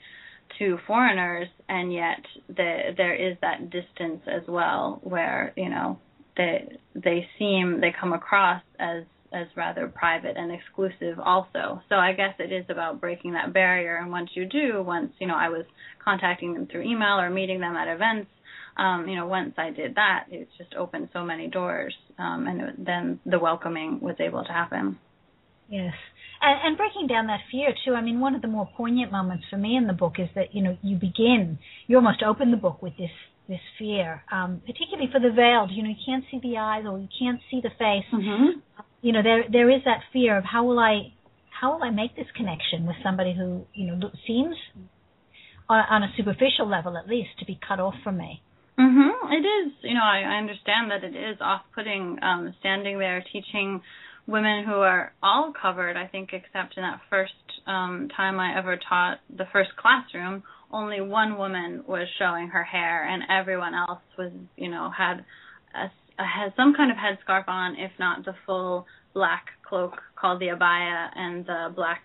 to 0.59 0.79
foreigners, 0.87 1.49
and 1.69 1.93
yet 1.93 2.21
the, 2.49 2.95
there 2.97 3.15
is 3.15 3.37
that 3.41 3.71
distance 3.71 4.21
as 4.27 4.43
well, 4.47 5.01
where 5.03 5.53
you 5.57 5.69
know 5.69 5.99
they 6.37 6.77
they 6.95 7.29
seem 7.39 7.81
they 7.81 7.93
come 7.99 8.13
across 8.13 8.63
as 8.79 9.05
as 9.35 9.49
rather 9.57 9.89
private 9.89 10.37
and 10.37 10.53
exclusive 10.53 11.19
also. 11.19 11.83
So 11.89 11.97
I 11.97 12.13
guess 12.13 12.35
it 12.39 12.53
is 12.53 12.65
about 12.69 13.01
breaking 13.01 13.33
that 13.33 13.53
barrier 13.53 13.97
and 13.97 14.11
once 14.11 14.31
you 14.35 14.47
do, 14.47 14.83
once, 14.83 15.13
you 15.19 15.27
know, 15.27 15.35
I 15.35 15.49
was 15.49 15.65
contacting 16.03 16.55
them 16.55 16.67
through 16.67 16.83
email 16.83 17.19
or 17.19 17.31
meeting 17.31 17.59
them 17.59 17.75
at 17.75 17.93
events, 17.93 18.31
um, 18.77 19.07
you 19.09 19.15
know, 19.17 19.27
once 19.27 19.55
I 19.57 19.71
did 19.71 19.95
that, 19.95 20.27
it 20.31 20.49
just 20.59 20.75
opened 20.75 21.09
so 21.13 21.25
many 21.25 21.49
doors, 21.49 21.95
um, 22.19 22.47
and 22.49 22.61
it, 22.61 22.85
then 22.85 23.21
the 23.25 23.39
welcoming 23.39 24.01
was 24.01 24.17
able 24.19 24.43
to 24.43 24.53
happen. 24.53 24.99
Yes, 25.69 25.95
and, 26.43 26.59
and 26.65 26.77
breaking 26.77 27.07
down 27.07 27.29
that 27.29 27.41
fear 27.51 27.69
too. 27.85 27.95
I 27.95 28.03
mean, 28.03 28.21
one 28.21 28.35
of 28.35 28.43
the 28.43 28.49
more 28.49 28.69
poignant 28.77 29.13
moments 29.13 29.45
for 29.49 29.57
me 29.57 29.77
in 29.77 29.87
the 29.87 29.93
book 29.93 30.15
is 30.19 30.29
that 30.35 30.55
you 30.55 30.63
know 30.63 30.77
you 30.83 30.97
begin, 30.97 31.59
you 31.87 31.97
almost 31.97 32.23
open 32.23 32.51
the 32.51 32.57
book 32.57 32.83
with 32.83 32.97
this 32.97 33.11
this 33.49 33.61
fear, 33.79 34.23
um, 34.33 34.63
particularly 34.67 35.11
for 35.13 35.21
the 35.21 35.31
veiled. 35.31 35.71
You 35.71 35.83
know, 35.83 35.91
you 35.91 36.03
can't 36.05 36.25
see 36.31 36.41
the 36.43 36.59
eyes 36.59 36.85
or 36.89 36.99
you 36.99 37.09
can't 37.19 37.41
see 37.51 37.61
the 37.63 37.71
face. 37.71 38.09
Mm-hmm. 38.13 38.59
You 39.03 39.13
know, 39.13 39.23
there 39.23 39.45
there 39.51 39.71
is 39.71 39.83
that 39.85 40.01
fear 40.13 40.37
of 40.37 40.45
how 40.45 40.65
will 40.65 40.81
I 40.81 41.13
how 41.61 41.75
will 41.75 41.85
I 41.85 41.91
make 41.91 42.17
this 42.17 42.27
connection 42.37 42.87
with 42.87 42.97
somebody 43.05 43.35
who 43.35 43.67
you 43.73 43.87
know 43.87 44.11
seems 44.27 44.57
on, 45.69 45.85
on 45.91 46.03
a 46.03 46.13
superficial 46.17 46.69
level 46.69 46.97
at 46.97 47.09
least 47.09 47.31
to 47.39 47.45
be 47.45 47.59
cut 47.67 47.81
off 47.81 47.95
from 48.03 48.19
me. 48.19 48.43
Mhm. 48.79 49.33
It 49.33 49.45
is. 49.47 49.73
You 49.83 49.95
know, 49.95 50.03
I, 50.03 50.21
I 50.23 50.37
understand 50.39 50.91
that 50.91 51.05
it 51.05 51.15
is 51.15 51.37
off-putting 51.41 52.19
um 52.23 52.55
standing 52.61 52.99
there 52.99 53.25
teaching 53.33 53.81
women 54.27 54.65
who 54.65 54.75
are 54.75 55.13
all 55.23 55.53
covered, 55.53 55.97
I 55.97 56.07
think 56.07 56.31
except 56.33 56.77
in 56.77 56.83
that 56.83 57.01
first 57.09 57.35
um 57.67 58.09
time 58.17 58.41
I 58.41 58.57
ever 58.59 58.77
taught 58.89 59.21
the 59.35 59.47
first 59.53 59.71
classroom, 59.77 60.43
only 60.73 61.01
one 61.01 61.39
woman 61.39 61.85
was 61.87 62.09
showing 62.19 62.49
her 62.49 62.65
hair 62.65 63.07
and 63.09 63.23
everyone 63.31 63.75
else 63.75 64.01
was, 64.19 64.33
you 64.57 64.71
know, 64.71 64.91
had 64.97 65.25
a, 65.75 65.91
a 66.21 66.25
had 66.27 66.53
some 66.57 66.75
kind 66.75 66.91
of 66.91 66.97
headscarf 66.97 67.47
on, 67.49 67.77
if 67.79 67.93
not 68.01 68.25
the 68.25 68.35
full 68.45 68.87
black 69.15 69.47
cloak 69.69 70.01
called 70.17 70.41
the 70.41 70.47
abaya 70.49 71.09
and 71.15 71.47
the 71.47 71.73
black 71.77 72.03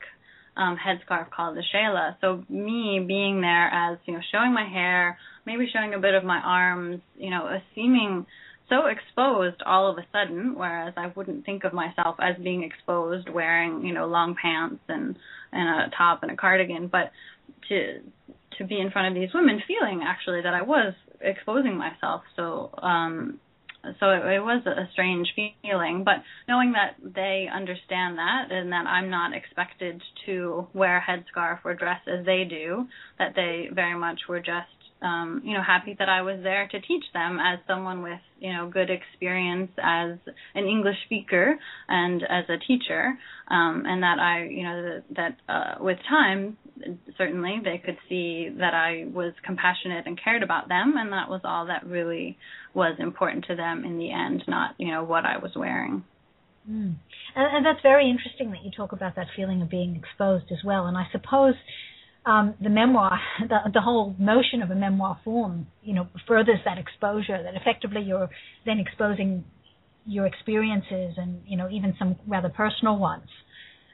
um 0.56 0.78
headscarf 0.78 1.32
called 1.32 1.58
the 1.58 1.64
shayla. 1.74 2.16
So 2.22 2.44
me 2.48 3.04
being 3.08 3.42
there 3.42 3.70
as, 3.74 3.98
you 4.06 4.14
know, 4.14 4.20
showing 4.32 4.54
my 4.54 4.68
hair, 4.68 5.18
maybe 5.50 5.70
showing 5.74 5.94
a 5.96 6.00
bit 6.00 6.14
of 6.14 6.24
my 6.24 6.40
arms, 6.40 7.02
you 7.18 7.32
know, 7.32 7.60
seeming 7.74 8.26
so 8.70 8.86
exposed 8.86 9.62
all 9.66 9.90
of 9.90 9.98
a 9.98 10.06
sudden, 10.12 10.54
whereas 10.56 10.94
I 10.96 11.12
wouldn't 11.16 11.44
think 11.44 11.64
of 11.64 11.74
myself 11.74 12.18
as 12.22 12.36
being 12.42 12.64
exposed 12.64 13.28
wearing, 13.28 13.84
you 13.84 13.94
know, 13.94 14.06
long 14.06 14.36
pants 14.42 14.84
and 14.88 15.16
and 15.52 15.92
a 15.92 15.96
top 15.98 16.22
and 16.22 16.32
a 16.32 16.36
cardigan, 16.36 16.88
but 16.88 17.12
to 17.70 18.02
to 18.58 18.64
be 18.66 18.80
in 18.80 18.92
front 18.92 19.08
of 19.08 19.20
these 19.20 19.34
women 19.34 19.62
feeling 19.68 20.02
actually 20.06 20.42
that 20.44 20.54
I 20.54 20.62
was 20.62 20.94
exposing 21.20 21.76
myself. 21.78 22.22
So 22.36 22.70
um 22.78 23.40
so 24.00 24.10
it, 24.10 24.26
it 24.26 24.40
was 24.42 24.66
a 24.66 24.90
strange 24.92 25.30
feeling, 25.36 26.04
but 26.04 26.16
knowing 26.48 26.74
that 26.74 26.98
they 27.02 27.48
understand 27.52 28.18
that 28.18 28.52
and 28.52 28.72
that 28.74 28.86
I'm 28.86 29.10
not 29.10 29.34
expected 29.34 30.02
to 30.26 30.68
wear 30.74 30.98
a 30.98 31.02
headscarf 31.02 31.60
or 31.64 31.76
dress 31.76 32.02
as 32.06 32.26
they 32.26 32.44
do, 32.44 32.88
that 33.18 33.36
they 33.36 33.70
very 33.74 33.98
much 33.98 34.20
were 34.28 34.42
just 34.42 34.68
um, 35.02 35.42
you 35.46 35.54
know, 35.54 35.64
happy 35.64 35.96
that 35.98 36.10
I 36.10 36.22
was 36.22 36.40
there 36.44 36.68
to 36.68 36.82
teach 36.82 37.04
them 37.14 37.40
as 37.40 37.60
someone 37.68 38.02
with, 38.04 38.20
you 38.40 38.52
know, 38.52 38.70
good 38.70 38.90
experience 38.90 39.72
as 39.82 40.18
an 40.56 40.66
English 40.66 40.98
speaker 41.06 41.58
and 41.88 42.22
as 42.24 42.46
a 42.50 42.58
teacher, 42.58 43.18
um, 43.50 43.84
and 43.86 44.04
that 44.04 44.20
I, 44.20 44.46
you 44.46 44.64
know, 44.64 45.02
that, 45.16 45.38
uh, 45.48 45.76
with 45.80 45.98
time, 46.10 46.58
certainly 47.18 47.60
they 47.64 47.78
could 47.78 47.98
see 48.08 48.50
that 48.60 48.74
I 48.74 49.06
was 49.14 49.34
compassionate 49.46 50.06
and 50.06 50.20
cared 50.22 50.44
about 50.44 50.68
them, 50.68 50.96
and 50.98 51.12
that 51.14 51.30
was 51.30 51.42
all 51.44 51.68
that 51.68 51.86
really 51.86 52.38
was 52.74 52.96
important 53.00 53.46
to 53.46 53.56
them 53.56 53.86
in 53.86 53.98
the 53.98 54.12
end, 54.12 54.44
not, 54.48 54.76
you 54.78 54.92
know, 54.92 55.04
what 55.04 55.26
I 55.26 55.38
was 55.38 55.52
wearing. 55.56 56.04
Mm. 56.70 56.96
And, 57.36 57.58
and 57.58 57.66
that's 57.66 57.82
very 57.82 58.10
interesting 58.10 58.52
that 58.52 58.64
you 58.64 58.72
talk 58.72 58.92
about 58.92 59.16
that 59.16 59.28
feeling 59.36 59.62
of 59.62 59.70
being 59.70 59.96
exposed 59.96 60.52
as 60.52 60.60
well. 60.64 60.86
And 60.86 60.98
I 60.98 61.08
suppose 61.12 61.56
um, 62.30 62.54
the 62.62 62.70
memoir, 62.70 63.20
the, 63.50 63.58
the 63.74 63.82
whole 63.82 64.16
notion 64.20 64.62
of 64.62 64.70
a 64.72 64.76
memoir 64.76 65.20
form, 65.24 65.68
you 65.84 65.94
know, 65.94 66.08
furthers 66.28 66.60
that 66.66 66.78
exposure. 66.78 67.42
That 67.42 67.56
effectively 67.56 68.02
you're 68.02 68.30
then 68.66 68.80
exposing 68.80 69.44
your 70.06 70.26
experiences 70.26 71.14
and 71.18 71.42
you 71.46 71.58
know 71.58 71.70
even 71.70 71.94
some 72.00 72.16
rather 72.28 72.50
personal 72.50 72.98
ones 72.98 73.30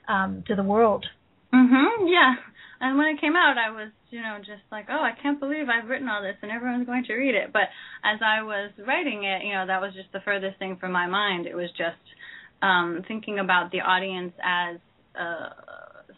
um, 0.08 0.44
to 0.48 0.56
the 0.56 0.64
world. 0.64 1.06
Mhm. 1.54 2.10
Yeah. 2.12 2.36
And 2.82 2.98
when 2.98 3.08
it 3.08 3.22
came 3.22 3.38
out, 3.38 3.56
I 3.58 3.72
was, 3.72 3.90
you 4.10 4.22
know, 4.22 4.38
just 4.40 4.62
like, 4.70 4.88
oh, 4.90 5.02
I 5.02 5.14
can't 5.22 5.40
believe 5.40 5.68
I've 5.70 5.90
written 5.90 6.10
all 6.10 6.22
this 6.22 6.36
and 6.42 6.52
everyone's 6.52 6.86
going 6.86 7.06
to 7.06 7.14
read 7.16 7.34
it. 7.34 7.54
But 7.54 7.70
as 8.04 8.20
I 8.22 8.44
was 8.44 8.72
writing 8.86 9.24
it, 9.24 9.46
you 9.46 9.54
know, 9.54 9.66
that 9.66 9.80
was 9.80 9.94
just 9.94 10.12
the 10.12 10.20
furthest 10.26 10.60
thing 10.60 10.76
from 10.76 10.92
my 10.92 11.08
mind. 11.08 11.48
It 11.48 11.56
was 11.56 11.70
just 11.78 12.04
um 12.62 13.04
thinking 13.08 13.40
about 13.40 13.72
the 13.72 13.80
audience 13.80 14.34
as 14.44 14.78
uh 15.20 15.50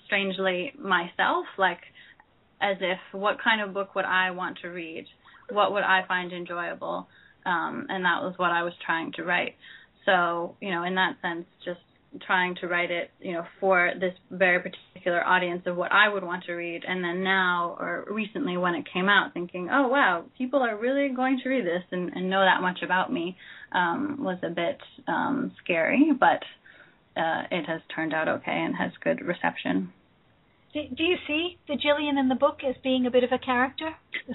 strangely 0.05 0.73
myself, 0.79 1.45
like 1.57 1.81
as 2.61 2.77
if 2.81 2.99
what 3.11 3.37
kind 3.43 3.61
of 3.61 3.73
book 3.73 3.95
would 3.95 4.05
I 4.05 4.31
want 4.31 4.59
to 4.61 4.69
read? 4.69 5.05
What 5.49 5.71
would 5.73 5.83
I 5.83 6.01
find 6.07 6.31
enjoyable? 6.31 7.07
Um, 7.45 7.87
and 7.89 8.03
that 8.03 8.21
was 8.21 8.33
what 8.37 8.51
I 8.51 8.63
was 8.63 8.73
trying 8.85 9.13
to 9.13 9.23
write. 9.23 9.55
So, 10.05 10.55
you 10.61 10.71
know, 10.71 10.83
in 10.83 10.95
that 10.95 11.17
sense, 11.21 11.45
just 11.63 11.79
trying 12.25 12.55
to 12.61 12.67
write 12.67 12.91
it, 12.91 13.11
you 13.19 13.33
know, 13.33 13.45
for 13.59 13.91
this 13.99 14.13
very 14.31 14.59
particular 14.59 15.23
audience 15.25 15.63
of 15.65 15.75
what 15.75 15.91
I 15.91 16.09
would 16.09 16.23
want 16.23 16.45
to 16.45 16.53
read. 16.53 16.83
And 16.87 17.03
then 17.03 17.23
now, 17.23 17.77
or 17.79 18.05
recently 18.09 18.57
when 18.57 18.75
it 18.75 18.85
came 18.91 19.09
out, 19.09 19.33
thinking, 19.33 19.69
oh, 19.71 19.87
wow, 19.87 20.25
people 20.37 20.61
are 20.61 20.75
really 20.77 21.09
going 21.13 21.39
to 21.43 21.49
read 21.49 21.65
this 21.65 21.83
and, 21.91 22.11
and 22.13 22.29
know 22.29 22.41
that 22.41 22.61
much 22.61 22.79
about 22.83 23.11
me 23.11 23.37
um, 23.71 24.17
was 24.19 24.37
a 24.43 24.49
bit 24.49 24.77
um, 25.07 25.51
scary, 25.63 26.11
but 26.19 26.41
uh, 27.19 27.43
it 27.51 27.65
has 27.65 27.81
turned 27.93 28.13
out 28.13 28.27
okay 28.27 28.51
and 28.51 28.75
has 28.75 28.91
good 29.03 29.21
reception. 29.21 29.91
Do, 30.95 31.03
you 31.03 31.15
see 31.25 31.57
the 31.67 31.73
Jillian 31.73 32.19
in 32.19 32.27
the 32.29 32.35
book 32.35 32.59
as 32.67 32.75
being 32.83 33.07
a 33.07 33.11
bit 33.11 33.23
of 33.23 33.31
a 33.31 33.39
character, 33.39 33.89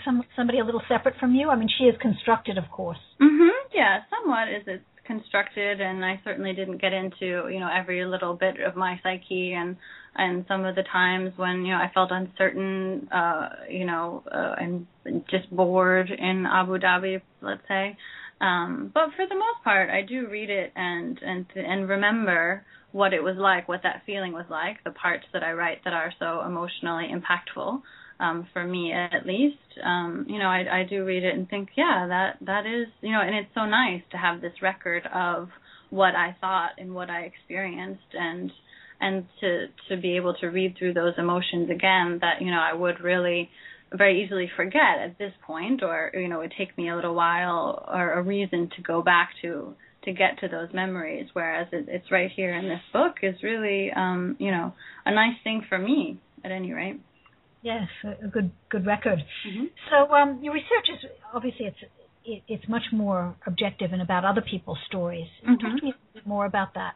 some 0.05 0.25
somebody 0.35 0.59
a 0.59 0.65
little 0.65 0.83
separate 0.89 1.15
from 1.21 1.35
you? 1.35 1.51
I 1.51 1.57
mean, 1.57 1.69
she 1.79 1.85
is 1.85 1.95
constructed, 2.01 2.59
of 2.59 2.65
course. 2.71 2.99
Mm-hmm. 3.21 3.69
Yeah, 3.73 4.01
somewhat 4.11 4.49
is 4.49 4.63
it's 4.67 4.85
constructed, 5.07 5.81
and 5.81 6.05
I 6.05 6.21
certainly 6.25 6.53
didn't 6.53 6.81
get 6.81 6.93
into 6.93 7.49
you 7.49 7.61
know 7.61 7.71
every 7.73 8.05
little 8.05 8.35
bit 8.35 8.57
of 8.61 8.75
my 8.75 8.99
psyche 9.05 9.53
and 9.53 9.77
and 10.17 10.45
some 10.49 10.65
of 10.65 10.75
the 10.75 10.83
times 10.83 11.33
when 11.37 11.65
you 11.65 11.73
know 11.73 11.79
I 11.79 11.91
felt 11.95 12.11
uncertain, 12.11 13.09
uh, 13.13 13.49
you 13.71 13.87
know, 13.87 14.25
uh, 14.27 14.55
and 14.59 14.87
just 15.31 15.49
bored 15.55 16.11
in 16.11 16.45
Abu 16.47 16.79
Dhabi, 16.79 17.21
let's 17.41 17.63
say. 17.69 17.97
Um, 18.41 18.91
but 18.93 19.11
for 19.15 19.27
the 19.29 19.37
most 19.37 19.63
part, 19.63 19.91
I 19.91 20.03
do 20.03 20.27
read 20.29 20.51
it 20.51 20.73
and 20.75 21.21
and 21.23 21.47
and 21.55 21.89
remember 21.89 22.65
what 22.93 23.13
it 23.13 23.23
was 23.23 23.37
like, 23.37 23.69
what 23.69 23.83
that 23.83 24.03
feeling 24.07 24.33
was 24.33 24.47
like, 24.51 24.83
the 24.85 24.91
parts 24.91 25.25
that 25.33 25.43
I 25.43 25.53
write 25.53 25.85
that 25.85 25.93
are 25.93 26.13
so 26.19 26.43
emotionally 26.47 27.09
impactful, 27.11 27.83
um, 28.21 28.47
for 28.53 28.65
me 28.65 28.93
at 28.93 29.27
least. 29.27 29.57
Um, 29.83 30.27
you 30.29 30.39
know, 30.39 30.47
I, 30.47 30.81
I 30.81 30.87
do 30.89 31.05
read 31.05 31.25
it 31.25 31.35
and 31.35 31.49
think, 31.49 31.71
yeah, 31.77 32.07
that 32.09 32.37
that 32.47 32.67
is, 32.67 32.89
you 33.01 33.13
know, 33.13 33.21
and 33.21 33.35
it's 33.35 33.55
so 33.55 33.65
nice 33.65 34.03
to 34.13 34.17
have 34.17 34.41
this 34.41 34.63
record 34.63 35.09
of 35.13 35.49
what 35.91 36.15
I 36.15 36.37
thought 36.41 36.73
and 36.79 36.95
what 36.95 37.11
I 37.11 37.23
experienced, 37.23 38.15
and 38.15 38.51
and 39.01 39.27
to 39.41 39.67
to 39.89 40.01
be 40.01 40.17
able 40.17 40.35
to 40.35 40.47
read 40.47 40.77
through 40.79 40.95
those 40.95 41.15
emotions 41.19 41.71
again 41.71 42.19
that 42.21 42.41
you 42.41 42.51
know 42.51 42.61
I 42.61 42.73
would 42.73 43.01
really 43.01 43.51
very 43.95 44.25
easily 44.25 44.51
forget 44.57 44.99
at 45.03 45.19
this 45.19 45.33
point, 45.47 45.83
or 45.83 46.11
you 46.15 46.29
know, 46.29 46.37
it 46.37 46.45
would 46.45 46.55
take 46.57 46.77
me 46.77 46.91
a 46.91 46.97
little 46.97 47.15
while 47.15 47.85
or 47.93 48.13
a 48.13 48.23
reason 48.23 48.71
to 48.77 48.83
go 48.83 49.03
back 49.03 49.31
to 49.43 49.75
to 50.05 50.13
get 50.13 50.39
to 50.41 50.49
those 50.49 50.69
memories. 50.73 51.29
Whereas 51.33 51.69
it, 51.73 51.87
it's 51.89 52.11
right 52.11 52.31
here 52.35 52.55
in 52.55 52.69
this 52.69 52.81
book 52.93 53.17
is 53.23 53.37
really, 53.43 53.91
um, 53.95 54.37
you 54.39 54.51
know, 54.51 54.75
a 55.05 55.15
nice 55.15 55.37
thing 55.45 55.65
for 55.69 55.79
me 55.79 56.21
at 56.45 56.51
any 56.51 56.73
rate. 56.73 57.01
Yes, 57.63 57.87
a, 58.05 58.27
good 58.27 58.51
good 58.71 58.87
record. 58.87 59.21
Mm-hmm. 59.49 59.67
So 59.91 60.13
um, 60.13 60.41
your 60.43 60.53
research 60.53 60.89
is 60.93 61.11
obviously 61.33 61.67
it's 61.67 61.77
it, 62.25 62.43
it's 62.49 62.69
much 62.69 62.83
more 62.93 63.37
objective 63.47 63.93
and 63.93 64.03
about 64.03 64.25
other 64.25 64.43
people's 64.43 64.79
stories. 64.89 65.29
Mhm. 65.47 65.61
Talk 65.61 65.79
to 65.79 65.85
me 65.85 65.91
a 65.93 66.15
bit 66.15 66.27
more 66.27 66.47
about 66.47 66.75
that. 66.75 66.95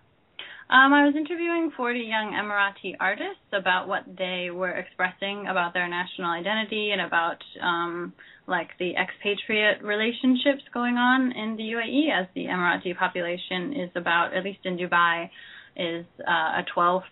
Um, 0.69 0.93
I 0.93 1.07
was 1.07 1.15
interviewing 1.15 1.71
40 1.77 2.01
young 2.01 2.33
Emirati 2.33 2.97
artists 2.99 3.47
about 3.53 3.87
what 3.87 4.03
they 4.19 4.51
were 4.51 4.73
expressing 4.73 5.47
about 5.49 5.75
their 5.75 5.87
national 5.87 6.31
identity 6.31 6.91
and 6.91 7.03
about 7.03 7.39
um, 7.63 8.13
like 8.49 8.71
the 8.81 8.95
expatriate 8.97 9.85
relationships 9.85 10.63
going 10.75 10.97
on 10.97 11.31
in 11.31 11.57
the 11.57 11.63
UAE, 11.63 12.11
as 12.11 12.27
the 12.35 12.47
Emirati 12.47 12.99
population 12.99 13.75
is 13.75 13.91
about, 13.95 14.35
at 14.35 14.43
least 14.43 14.59
in 14.65 14.77
Dubai, 14.77 15.31
is 15.77 16.05
uh, 16.27 16.63
a 16.63 16.65
12% 16.77 17.03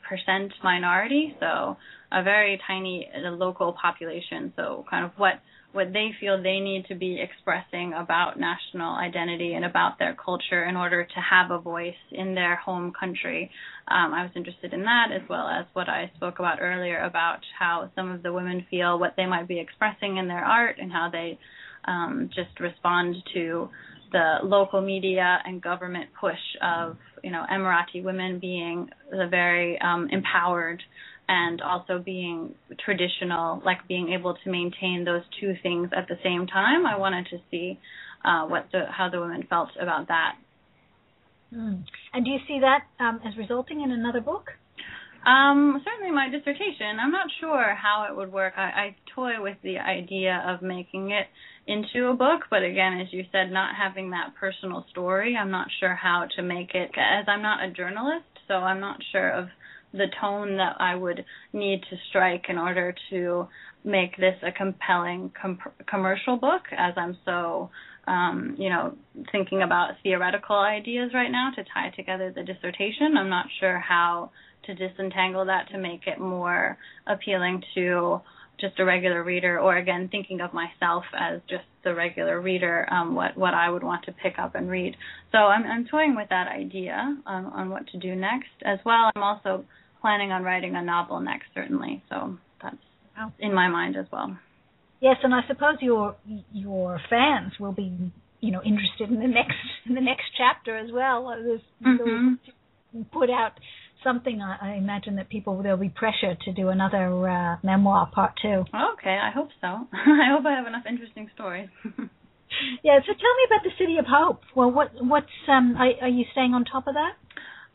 minority, 0.65 1.37
so 1.39 1.77
a 2.11 2.25
very 2.25 2.61
tiny 2.67 3.09
uh, 3.15 3.31
local 3.31 3.77
population. 3.81 4.53
So 4.57 4.85
kind 4.91 5.05
of 5.05 5.13
what 5.17 5.35
what 5.75 5.93
they 5.93 6.11
feel 6.21 6.41
they 6.41 6.61
need 6.61 6.87
to 6.87 6.95
be 6.95 7.21
expressing 7.21 7.93
about 7.95 8.39
national 8.39 8.95
identity 8.95 9.55
and 9.55 9.65
about 9.65 9.99
their 9.99 10.15
culture 10.15 10.65
in 10.65 10.77
order 10.77 11.05
to 11.05 11.21
have 11.21 11.51
a 11.51 11.59
voice 11.59 11.95
in 12.13 12.35
their 12.35 12.55
home 12.57 12.93
country. 12.99 13.51
Um, 13.89 14.15
I 14.15 14.23
was 14.23 14.31
interested 14.37 14.73
in 14.73 14.83
that 14.85 15.09
as 15.13 15.29
well 15.29 15.49
as 15.49 15.67
what 15.73 15.89
I 15.89 16.13
spoke 16.15 16.39
about 16.39 16.59
earlier 16.61 17.01
about 17.01 17.41
how 17.59 17.91
some 17.97 18.11
of 18.13 18.23
the 18.23 18.33
women 18.33 18.65
feel 18.71 19.01
what 19.01 19.15
they 19.17 19.27
might 19.27 19.49
be 19.49 19.59
expressing 19.59 20.17
in 20.17 20.29
their 20.29 20.45
art 20.45 20.77
and 20.81 20.93
how 20.93 21.09
they 21.11 21.39
um, 21.87 22.31
just 22.35 22.61
respond 22.61 23.17
to 23.35 23.69
the 24.13 24.37
local 24.45 24.81
media 24.81 25.39
and 25.45 25.61
government 25.61 26.09
push 26.21 26.39
of 26.63 26.97
you 27.25 27.33
know 27.33 27.45
Emirati 27.53 28.03
women 28.03 28.39
being 28.39 28.89
the 29.11 29.27
very 29.29 29.77
um, 29.81 30.09
empowered 30.13 30.81
and 31.29 31.61
also 31.63 31.99
being 31.99 32.55
traditional, 32.85 33.63
like 33.65 33.87
being 33.89 34.11
able 34.11 34.37
to 34.45 34.51
maintain 34.51 35.05
those 35.05 35.23
two 35.41 35.55
things 35.63 35.91
at 35.97 36.09
the 36.09 36.17
same 36.23 36.47
time. 36.47 36.87
I 36.87 36.97
wanted 36.97 37.27
to 37.31 37.39
see 37.51 37.79
uh, 38.25 38.47
what 38.47 38.69
the 38.73 38.85
how 38.91 39.09
the 39.11 39.21
women 39.21 39.47
felt 39.49 39.71
about 39.81 40.09
that. 40.09 40.35
Mm. 41.55 41.85
And 42.13 42.25
do 42.25 42.31
you 42.31 42.39
see 42.47 42.61
that 42.61 42.85
um, 43.03 43.21
as 43.27 43.37
resulting 43.37 43.83
in 43.83 43.91
another 43.91 44.21
book? 44.21 44.51
Um, 45.27 45.83
certainly 45.85 46.15
my 46.15 46.29
dissertation. 46.29 46.99
I'm 47.01 47.11
not 47.11 47.29
sure 47.41 47.75
how 47.75 48.07
it 48.11 48.17
would 48.17 48.31
work. 48.31 48.55
I, 48.57 48.63
I 48.63 48.97
toy 49.15 49.41
with 49.41 49.57
the 49.63 49.79
idea 49.79 50.45
of 50.47 50.61
making 50.61 51.13
it 51.13 51.27
into 51.67 52.09
a 52.09 52.15
book, 52.15 52.43
but 52.51 52.63
again, 52.63 53.01
as 53.01 53.11
you 53.11 53.25
said, 53.33 53.51
not 53.51 53.75
having 53.75 54.11
that 54.11 54.35
personal 54.39 54.85
story, 54.91 55.35
I'm 55.35 55.51
not 55.51 55.69
sure 55.81 55.95
how 55.95 56.27
to 56.37 56.43
make 56.43 56.75
it, 56.75 56.91
as 56.99 57.25
I'm 57.27 57.41
not 57.41 57.65
a 57.65 57.71
journalist, 57.71 58.27
so 58.47 58.55
I'm 58.55 58.81
not 58.81 58.99
sure 59.13 59.31
of 59.31 59.49
the 59.95 60.07
tone 60.21 60.57
that 60.57 60.77
I 60.81 60.95
would 60.95 61.25
need 61.53 61.83
to 61.89 61.97
strike 62.09 62.47
in 62.49 62.59
order 62.59 62.95
to 63.11 63.49
make 63.85 64.17
this 64.17 64.35
a 64.43 64.51
compelling 64.51 65.31
com- 65.41 65.59
commercial 65.87 66.37
book 66.37 66.63
as 66.77 66.95
I'm 66.97 67.17
so 67.25 67.71
um, 68.07 68.57
you 68.59 68.69
know 68.69 68.95
thinking 69.33 69.63
about 69.63 69.93
theoretical 70.03 70.57
ideas 70.57 71.13
right 71.15 71.31
now 71.31 71.51
to 71.55 71.65
tie 71.73 71.91
together 71.97 72.33
the 72.35 72.43
dissertation. 72.43 73.17
I'm 73.17 73.31
not 73.31 73.47
sure 73.61 73.79
how 73.79 74.31
to 74.67 74.75
disentangle 74.75 75.47
that 75.47 75.69
to 75.71 75.79
make 75.79 76.07
it 76.07 76.19
more 76.19 76.77
appealing 77.07 77.63
to 77.75 78.21
just 78.61 78.79
a 78.79 78.85
regular 78.85 79.23
reader 79.23 79.59
or 79.59 79.77
again 79.77 80.09
thinking 80.11 80.41
of 80.41 80.53
myself 80.53 81.05
as 81.19 81.41
just 81.49 81.65
the 81.83 81.95
regular 81.95 82.41
reader 82.41 82.87
um, 82.91 83.15
what 83.15 83.37
what 83.37 83.55
I 83.55 83.69
would 83.69 83.83
want 83.83 84.05
to 84.07 84.13
pick 84.13 84.39
up 84.39 84.55
and 84.55 84.71
read. 84.71 84.97
So 85.33 85.39
I'm, 85.39 85.65
I'm 85.65 85.87
toying 85.87 86.15
with 86.17 86.29
that 86.31 86.49
idea 86.49 87.17
um, 87.27 87.47
on 87.47 87.71
what 87.71 87.87
to 87.89 87.99
do 87.99 88.15
next. 88.15 88.51
As 88.65 88.79
well 88.85 89.11
I'm 89.15 89.23
also 89.23 89.65
planning 90.05 90.33
on 90.33 90.43
writing 90.43 90.77
a 90.77 90.83
novel 90.83 91.19
next, 91.19 91.47
certainly. 91.55 92.03
So 92.11 92.37
that's 92.63 92.77
in 93.39 93.55
my 93.55 93.69
mind 93.69 93.97
as 93.97 94.05
well. 94.13 94.37
Yes, 95.01 95.17
and 95.23 95.35
I 95.35 95.41
suppose 95.49 95.77
your 95.81 96.15
your 96.53 97.01
fans 97.09 97.55
will 97.59 97.73
be, 97.73 98.13
you 98.41 98.53
know, 98.53 98.61
interested 98.63 99.09
in 99.09 99.19
the 99.19 99.33
next 99.33 99.57
in 99.87 99.95
the 99.95 100.03
next 100.03 100.25
chapter 100.37 100.77
as 100.77 100.91
well. 100.93 101.35
Mm-hmm. 101.83 102.35
Put 103.15 103.31
out 103.31 103.53
something. 104.03 104.43
I, 104.43 104.73
I 104.73 104.75
imagine 104.75 105.17
that 105.17 105.31
people 105.31 105.63
there'll 105.63 105.79
be 105.79 105.89
pressure 105.89 106.37
to 106.45 106.53
do 106.53 106.69
another 106.69 107.27
uh, 107.27 107.57
memoir 107.63 108.11
part 108.15 108.35
two. 108.43 108.67
Okay, 108.93 109.19
I 109.19 109.31
hope 109.35 109.49
so. 109.63 109.67
I 109.93 110.29
hope 110.37 110.45
I 110.45 110.55
have 110.55 110.67
enough 110.67 110.85
interesting 110.87 111.31
stories. 111.35 111.71
yeah. 112.85 112.99
So 113.07 113.13
tell 113.13 113.35
me 113.41 113.45
about 113.47 113.65
the 113.65 113.73
City 113.79 113.97
of 113.97 114.05
Hope. 114.07 114.43
Well, 114.55 114.71
what 114.71 114.91
what's 115.01 115.49
um 115.49 115.77
are, 115.79 115.89
are 116.03 116.09
you 116.09 116.27
staying 116.33 116.53
on 116.53 116.67
top 116.67 116.89
of 116.89 116.93
that? 116.93 117.15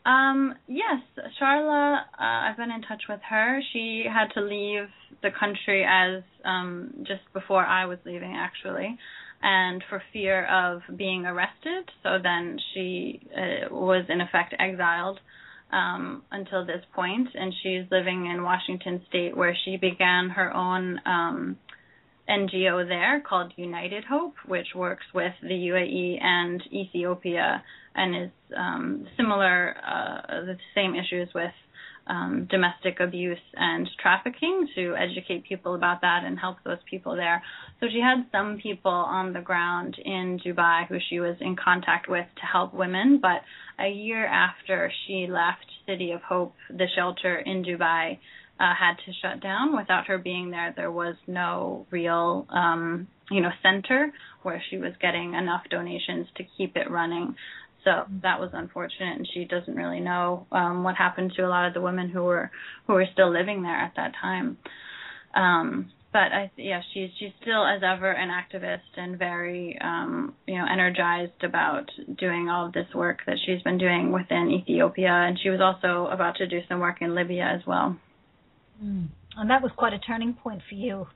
Um, 0.06 0.54
yes, 0.66 1.00
Sharla, 1.40 1.98
uh, 1.98 2.02
I've 2.18 2.56
been 2.56 2.70
in 2.70 2.82
touch 2.82 3.02
with 3.08 3.20
her. 3.28 3.60
She 3.72 4.04
had 4.10 4.28
to 4.34 4.40
leave 4.40 4.88
the 5.22 5.30
country 5.38 5.84
as 5.86 6.22
um 6.44 7.04
just 7.06 7.20
before 7.34 7.64
I 7.64 7.84
was 7.84 7.98
leaving 8.06 8.34
actually, 8.34 8.96
and 9.42 9.84
for 9.90 10.02
fear 10.12 10.46
of 10.46 10.80
being 10.96 11.26
arrested. 11.26 11.90
So 12.02 12.18
then 12.22 12.58
she 12.72 13.20
uh, 13.36 13.74
was 13.74 14.06
in 14.08 14.20
effect 14.20 14.54
exiled 14.58 15.20
um 15.72 16.22
until 16.32 16.64
this 16.66 16.82
point 16.94 17.28
and 17.34 17.52
she's 17.62 17.84
living 17.92 18.26
in 18.26 18.42
Washington 18.42 19.02
state 19.08 19.36
where 19.36 19.56
she 19.64 19.76
began 19.76 20.30
her 20.30 20.52
own 20.52 21.00
um 21.06 21.56
NGO 22.30 22.86
there 22.86 23.22
called 23.28 23.52
United 23.56 24.04
Hope, 24.04 24.34
which 24.46 24.68
works 24.74 25.04
with 25.14 25.32
the 25.42 25.48
UAE 25.48 26.22
and 26.22 26.62
Ethiopia 26.72 27.62
and 27.94 28.24
is 28.24 28.30
um, 28.56 29.06
similar, 29.16 29.76
uh, 29.86 30.44
the 30.44 30.56
same 30.74 30.94
issues 30.94 31.28
with 31.34 31.52
um, 32.06 32.48
domestic 32.50 32.98
abuse 33.00 33.38
and 33.54 33.88
trafficking 34.00 34.68
to 34.74 34.94
educate 34.96 35.44
people 35.44 35.74
about 35.74 36.00
that 36.00 36.22
and 36.24 36.38
help 36.38 36.56
those 36.64 36.78
people 36.88 37.14
there. 37.14 37.42
So 37.78 37.86
she 37.90 38.00
had 38.00 38.26
some 38.32 38.58
people 38.62 38.90
on 38.90 39.32
the 39.32 39.40
ground 39.40 39.96
in 40.04 40.40
Dubai 40.44 40.86
who 40.88 40.98
she 41.08 41.20
was 41.20 41.36
in 41.40 41.56
contact 41.56 42.08
with 42.08 42.26
to 42.36 42.46
help 42.46 42.74
women, 42.74 43.20
but 43.20 43.42
a 43.78 43.88
year 43.88 44.26
after 44.26 44.92
she 45.06 45.26
left 45.28 45.66
City 45.86 46.10
of 46.12 46.22
Hope, 46.22 46.54
the 46.68 46.86
shelter 46.96 47.38
in 47.38 47.62
Dubai, 47.64 48.18
uh, 48.60 48.74
had 48.78 48.96
to 49.06 49.12
shut 49.22 49.42
down. 49.42 49.74
Without 49.74 50.06
her 50.06 50.18
being 50.18 50.50
there, 50.50 50.74
there 50.76 50.92
was 50.92 51.16
no 51.26 51.86
real, 51.90 52.46
um, 52.50 53.08
you 53.30 53.40
know, 53.40 53.48
center 53.62 54.12
where 54.42 54.62
she 54.68 54.76
was 54.76 54.92
getting 55.00 55.32
enough 55.32 55.62
donations 55.70 56.26
to 56.36 56.44
keep 56.58 56.76
it 56.76 56.90
running. 56.90 57.34
So 57.84 58.04
that 58.22 58.38
was 58.38 58.50
unfortunate, 58.52 59.16
and 59.16 59.28
she 59.32 59.46
doesn't 59.46 59.74
really 59.74 60.00
know 60.00 60.46
um, 60.52 60.84
what 60.84 60.96
happened 60.96 61.32
to 61.36 61.46
a 61.46 61.48
lot 61.48 61.66
of 61.66 61.72
the 61.72 61.80
women 61.80 62.10
who 62.10 62.22
were 62.22 62.50
who 62.86 62.92
were 62.92 63.06
still 63.10 63.32
living 63.32 63.62
there 63.62 63.76
at 63.76 63.94
that 63.96 64.12
time. 64.20 64.58
Um, 65.34 65.90
but 66.12 66.32
I, 66.32 66.50
yeah, 66.58 66.82
she's 66.92 67.08
she's 67.18 67.30
still 67.40 67.64
as 67.64 67.80
ever 67.82 68.10
an 68.10 68.28
activist 68.28 68.98
and 68.98 69.18
very 69.18 69.78
um, 69.80 70.34
you 70.46 70.58
know 70.58 70.66
energized 70.70 71.42
about 71.42 71.90
doing 72.18 72.50
all 72.50 72.66
of 72.66 72.74
this 72.74 72.92
work 72.94 73.20
that 73.26 73.36
she's 73.46 73.62
been 73.62 73.78
doing 73.78 74.12
within 74.12 74.50
Ethiopia, 74.50 75.08
and 75.08 75.38
she 75.42 75.48
was 75.48 75.60
also 75.62 76.10
about 76.12 76.36
to 76.36 76.46
do 76.46 76.60
some 76.68 76.80
work 76.80 77.00
in 77.00 77.14
Libya 77.14 77.44
as 77.44 77.66
well. 77.66 77.96
Mm. 78.82 79.08
And 79.36 79.50
that 79.50 79.62
was 79.62 79.72
quite 79.76 79.92
a 79.92 79.98
turning 79.98 80.34
point 80.34 80.62
for 80.68 80.74
you 80.74 81.06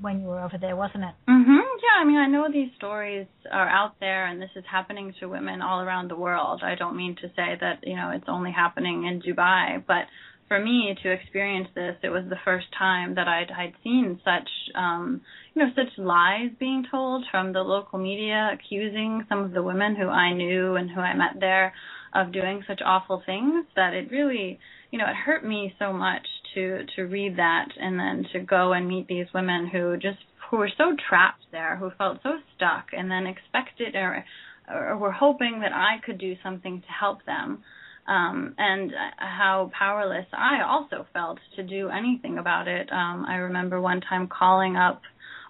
when 0.00 0.20
you 0.20 0.26
were 0.26 0.40
over 0.40 0.58
there, 0.58 0.74
wasn't 0.74 1.04
it? 1.04 1.14
Mhm. 1.28 1.60
Yeah, 1.82 2.00
I 2.00 2.04
mean, 2.04 2.16
I 2.16 2.26
know 2.26 2.50
these 2.50 2.72
stories 2.74 3.26
are 3.50 3.68
out 3.68 3.98
there 4.00 4.26
and 4.26 4.40
this 4.40 4.50
is 4.56 4.64
happening 4.66 5.12
to 5.20 5.28
women 5.28 5.62
all 5.62 5.80
around 5.80 6.08
the 6.08 6.16
world. 6.16 6.62
I 6.62 6.74
don't 6.74 6.96
mean 6.96 7.14
to 7.16 7.28
say 7.36 7.56
that, 7.60 7.86
you 7.86 7.96
know, 7.96 8.10
it's 8.10 8.28
only 8.28 8.50
happening 8.50 9.04
in 9.04 9.20
Dubai, 9.20 9.84
but 9.86 10.06
for 10.48 10.58
me 10.58 10.94
to 11.02 11.10
experience 11.10 11.68
this, 11.74 11.96
it 12.02 12.10
was 12.10 12.24
the 12.28 12.36
first 12.44 12.66
time 12.78 13.14
that 13.14 13.28
I'd 13.28 13.50
I'd 13.50 13.74
seen 13.82 14.20
such 14.24 14.50
um, 14.74 15.22
you 15.54 15.62
know, 15.62 15.70
such 15.74 15.96
lies 15.98 16.50
being 16.58 16.84
told 16.90 17.24
from 17.30 17.52
the 17.52 17.62
local 17.62 17.98
media 17.98 18.50
accusing 18.52 19.24
some 19.28 19.40
of 19.44 19.52
the 19.52 19.62
women 19.62 19.94
who 19.96 20.08
I 20.08 20.32
knew 20.32 20.74
and 20.76 20.90
who 20.90 21.00
I 21.00 21.14
met 21.14 21.40
there 21.40 21.72
of 22.12 22.32
doing 22.32 22.64
such 22.66 22.82
awful 22.84 23.22
things 23.24 23.64
that 23.76 23.94
it 23.94 24.10
really, 24.10 24.58
you 24.90 24.98
know, 24.98 25.06
it 25.06 25.16
hurt 25.16 25.44
me 25.44 25.74
so 25.78 25.92
much 25.92 26.26
to 26.54 26.84
to 26.96 27.02
read 27.02 27.36
that 27.36 27.68
and 27.80 27.98
then 27.98 28.26
to 28.32 28.40
go 28.40 28.72
and 28.72 28.88
meet 28.88 29.06
these 29.08 29.26
women 29.34 29.68
who 29.72 29.96
just 29.96 30.18
who 30.50 30.58
were 30.58 30.70
so 30.76 30.96
trapped 31.08 31.44
there, 31.50 31.76
who 31.76 31.90
felt 31.96 32.18
so 32.22 32.36
stuck, 32.54 32.88
and 32.92 33.10
then 33.10 33.26
expected 33.26 33.94
or 33.94 34.24
or 34.68 34.96
were 34.96 35.12
hoping 35.12 35.60
that 35.60 35.72
I 35.72 35.96
could 36.04 36.18
do 36.18 36.34
something 36.42 36.80
to 36.80 36.88
help 36.88 37.24
them. 37.24 37.62
Um, 38.06 38.56
and 38.58 38.92
how 39.16 39.70
powerless 39.78 40.26
I 40.32 40.62
also 40.62 41.06
felt 41.12 41.38
to 41.54 41.62
do 41.62 41.88
anything 41.88 42.36
about 42.36 42.66
it. 42.66 42.90
Um, 42.90 43.24
I 43.28 43.36
remember 43.36 43.80
one 43.80 44.00
time 44.00 44.26
calling 44.26 44.74
up 44.76 45.02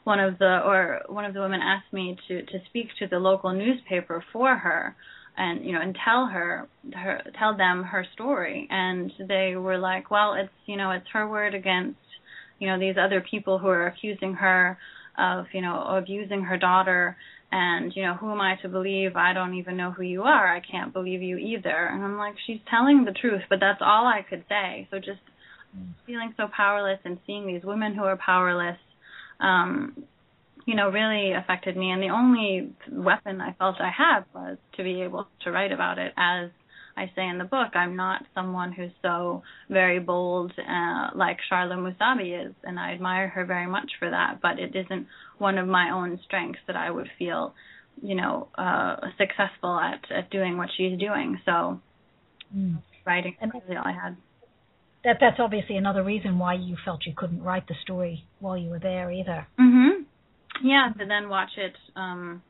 one 0.05 0.21
of 0.21 0.38
the 0.38 0.61
or 0.62 1.01
one 1.09 1.25
of 1.25 1.33
the 1.33 1.41
women 1.41 1.61
asked 1.62 1.93
me 1.93 2.19
to 2.29 2.43
to 2.43 2.59
speak 2.69 2.88
to 2.99 3.07
the 3.07 3.19
local 3.19 3.53
newspaper 3.53 4.23
for 4.33 4.57
her 4.57 4.97
and 5.37 5.64
you 5.64 5.73
know 5.73 5.81
and 5.81 5.97
tell 6.05 6.27
her 6.27 6.68
her 6.95 7.23
tell 7.38 7.57
them 7.57 7.85
her 7.85 8.07
story. 8.14 8.66
And 8.71 9.12
they 9.29 9.57
were 9.57 9.79
like 9.79 10.11
well 10.11 10.35
it's 10.35 10.53
you 10.66 10.77
know 10.77 10.90
it's 10.90 11.07
her 11.12 11.29
word 11.29 11.55
against 11.55 11.99
you 12.59 12.68
know 12.68 12.79
these 12.79 12.97
other 13.01 13.25
people 13.29 13.59
who 13.59 13.68
are 13.68 13.87
accusing 13.87 14.35
her 14.35 14.79
of 15.18 15.47
you 15.53 15.62
know 15.62 15.83
abusing 15.83 16.42
her 16.42 16.59
daughter. 16.59 17.16
And 17.55 17.92
you 17.95 18.03
know 18.03 18.14
who 18.14 18.31
am 18.31 18.40
i 18.40 18.57
to 18.62 18.68
believe? 18.68 19.14
I 19.16 19.35
don't 19.35 19.55
even 19.55 19.77
know 19.77 19.90
who 19.90 20.03
you 20.03 20.23
are. 20.23 20.55
I 20.55 20.61
can't 20.61 20.92
believe 20.92 21.23
you 21.23 21.37
either. 21.37 21.87
And 21.90 22.03
i'm 22.03 22.16
like 22.16 22.35
she's 22.47 22.61
telling 22.71 23.05
the 23.05 23.12
truth 23.12 23.42
but 23.49 23.61
that's 23.61 23.81
all 23.83 24.07
i 24.07 24.23
could 24.29 24.45
say. 24.49 24.88
So 24.90 24.99
just 24.99 25.21
feeling 26.07 26.35
so 26.37 26.49
powerless 26.55 26.99
and 27.05 27.18
seeing 27.27 27.47
these 27.47 27.62
women 27.64 27.95
who 27.95 28.05
are 28.05 28.16
powerless 28.16 28.79
um 29.40 30.05
you 30.66 30.75
know, 30.75 30.90
really 30.90 31.33
affected 31.33 31.77
me. 31.77 31.90
And 31.90 32.03
the 32.03 32.09
only 32.09 32.72
weapon 32.90 33.40
I 33.40 33.53
felt 33.55 33.77
I 33.81 33.90
had 33.90 34.25
was 34.35 34.59
to 34.77 34.83
be 34.83 35.03
able 35.03 35.27
to 35.44 35.51
write 35.51 35.72
about 35.72 35.98
it 35.98 36.12
as 36.16 36.51
I 36.96 37.11
say 37.16 37.27
in 37.27 37.38
the 37.38 37.44
book, 37.44 37.75
I'm 37.75 37.96
not 37.96 38.22
someone 38.35 38.72
who's 38.72 38.90
so 39.01 39.42
very 39.70 39.98
bold 39.98 40.53
uh, 40.59 41.11
like 41.14 41.38
Sharla 41.51 41.77
Musabih 41.77 42.48
is, 42.48 42.55
and 42.64 42.79
I 42.79 42.92
admire 42.92 43.29
her 43.29 43.44
very 43.44 43.66
much 43.66 43.92
for 43.98 44.11
that. 44.11 44.40
But 44.42 44.59
it 44.59 44.75
isn't 44.77 45.07
one 45.38 45.59
of 45.59 45.66
my 45.66 45.90
own 45.90 46.20
strengths 46.25 46.61
that 46.66 46.77
I 46.77 46.90
would 46.90 47.09
feel, 47.18 47.55
you 48.03 48.14
know, 48.14 48.48
uh, 48.57 48.96
successful 49.18 49.79
at 49.79 50.01
at 50.11 50.31
doing 50.31 50.59
what 50.59 50.68
she's 50.77 50.98
doing. 50.98 51.40
So, 51.44 51.81
mm. 52.55 52.83
writing 53.07 53.37
is 53.42 53.51
really 53.66 53.77
all 53.77 53.87
I 53.87 53.92
had. 53.92 54.16
That 55.05 55.16
that's 55.20 55.40
obviously 55.40 55.77
another 55.77 56.05
reason 56.05 56.38
why 56.38 56.55
you 56.55 56.77
felt 56.85 57.01
you 57.07 57.14
couldn't 57.16 57.42
write 57.42 57.66
the 57.68 57.75
story 57.83 58.25
while 58.38 58.57
you 58.57 58.70
were 58.70 58.79
there 58.79 59.11
either. 59.11 59.46
Mhm. 59.59 60.02
Yeah, 60.64 60.88
to 60.98 61.07
then 61.07 61.29
watch 61.29 61.51
it, 61.57 61.75
um, 61.96 62.42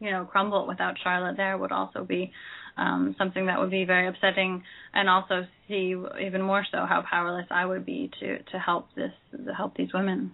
you 0.00 0.10
know, 0.10 0.24
crumble 0.24 0.66
without 0.66 0.96
Sharla 1.04 1.36
there 1.36 1.56
would 1.56 1.72
also 1.72 2.04
be 2.04 2.32
um, 2.76 3.14
something 3.18 3.46
that 3.46 3.58
would 3.58 3.70
be 3.70 3.84
very 3.84 4.08
upsetting, 4.08 4.62
and 4.92 5.08
also 5.08 5.46
see 5.68 5.94
even 6.20 6.42
more 6.42 6.64
so 6.70 6.78
how 6.86 7.02
powerless 7.08 7.46
I 7.50 7.64
would 7.64 7.86
be 7.86 8.10
to 8.20 8.42
to 8.42 8.58
help 8.58 8.88
this 8.94 9.12
to 9.32 9.54
help 9.54 9.76
these 9.76 9.92
women. 9.94 10.32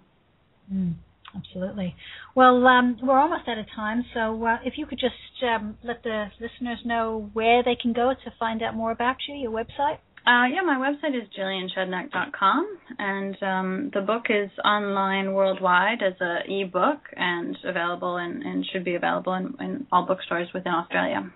Mm, 0.73 0.95
absolutely. 1.37 1.95
Well, 2.35 2.67
um, 2.67 2.97
we're 3.03 3.19
almost 3.19 3.49
out 3.49 3.59
of 3.59 3.67
time, 3.75 4.05
so 4.15 4.45
uh, 4.45 4.57
if 4.65 4.75
you 4.77 4.87
could 4.87 4.99
just 4.99 5.15
um, 5.45 5.77
let 5.85 6.03
the 6.03 6.27
listeners 6.41 6.79
know 6.85 7.31
where 7.33 7.63
they 7.63 7.77
can 7.81 7.93
go 7.93 8.13
to 8.13 8.33
find 8.39 8.63
out 8.63 8.75
more 8.75 8.91
about 8.91 9.17
you, 9.29 9.35
your 9.37 9.53
website. 9.53 9.99
Uh, 10.25 10.47
yeah, 10.55 10.63
my 10.65 10.77
website 10.79 11.17
is 11.21 11.29
jillianschedneck.com, 11.37 12.79
and 12.99 13.37
um, 13.43 13.91
the 13.93 14.01
book 14.01 14.27
is 14.31 14.51
online 14.65 15.33
worldwide 15.33 16.01
as 16.01 16.15
a 16.21 16.49
e-book 16.49 17.01
and 17.17 17.59
available 17.65 18.19
and, 18.19 18.41
and 18.45 18.65
should 18.73 18.85
be 18.85 18.95
available 18.95 19.35
in, 19.35 19.53
in 19.59 19.87
all 19.91 20.07
bookstores 20.07 20.47
within 20.55 20.73
Australia. 20.73 21.29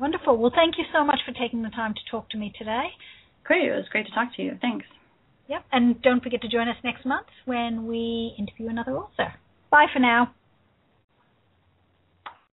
Wonderful. 0.00 0.36
Well, 0.36 0.52
thank 0.52 0.78
you 0.78 0.84
so 0.92 1.04
much 1.04 1.20
for 1.24 1.32
taking 1.32 1.62
the 1.62 1.70
time 1.70 1.94
to 1.94 2.00
talk 2.10 2.28
to 2.30 2.38
me 2.38 2.52
today. 2.58 2.88
Great. 3.44 3.68
It 3.68 3.76
was 3.76 3.86
great 3.90 4.06
to 4.06 4.12
talk 4.12 4.34
to 4.34 4.42
you. 4.42 4.58
Thanks. 4.60 4.84
Yep. 5.48 5.64
And 5.70 6.02
don't 6.02 6.22
forget 6.22 6.42
to 6.42 6.48
join 6.48 6.68
us 6.68 6.76
next 6.82 7.06
month 7.06 7.28
when 7.44 7.86
we 7.86 8.34
interview 8.36 8.68
another 8.68 8.96
author. 8.96 9.32
Bye 9.70 9.86
for 9.92 10.00
now. 10.00 10.34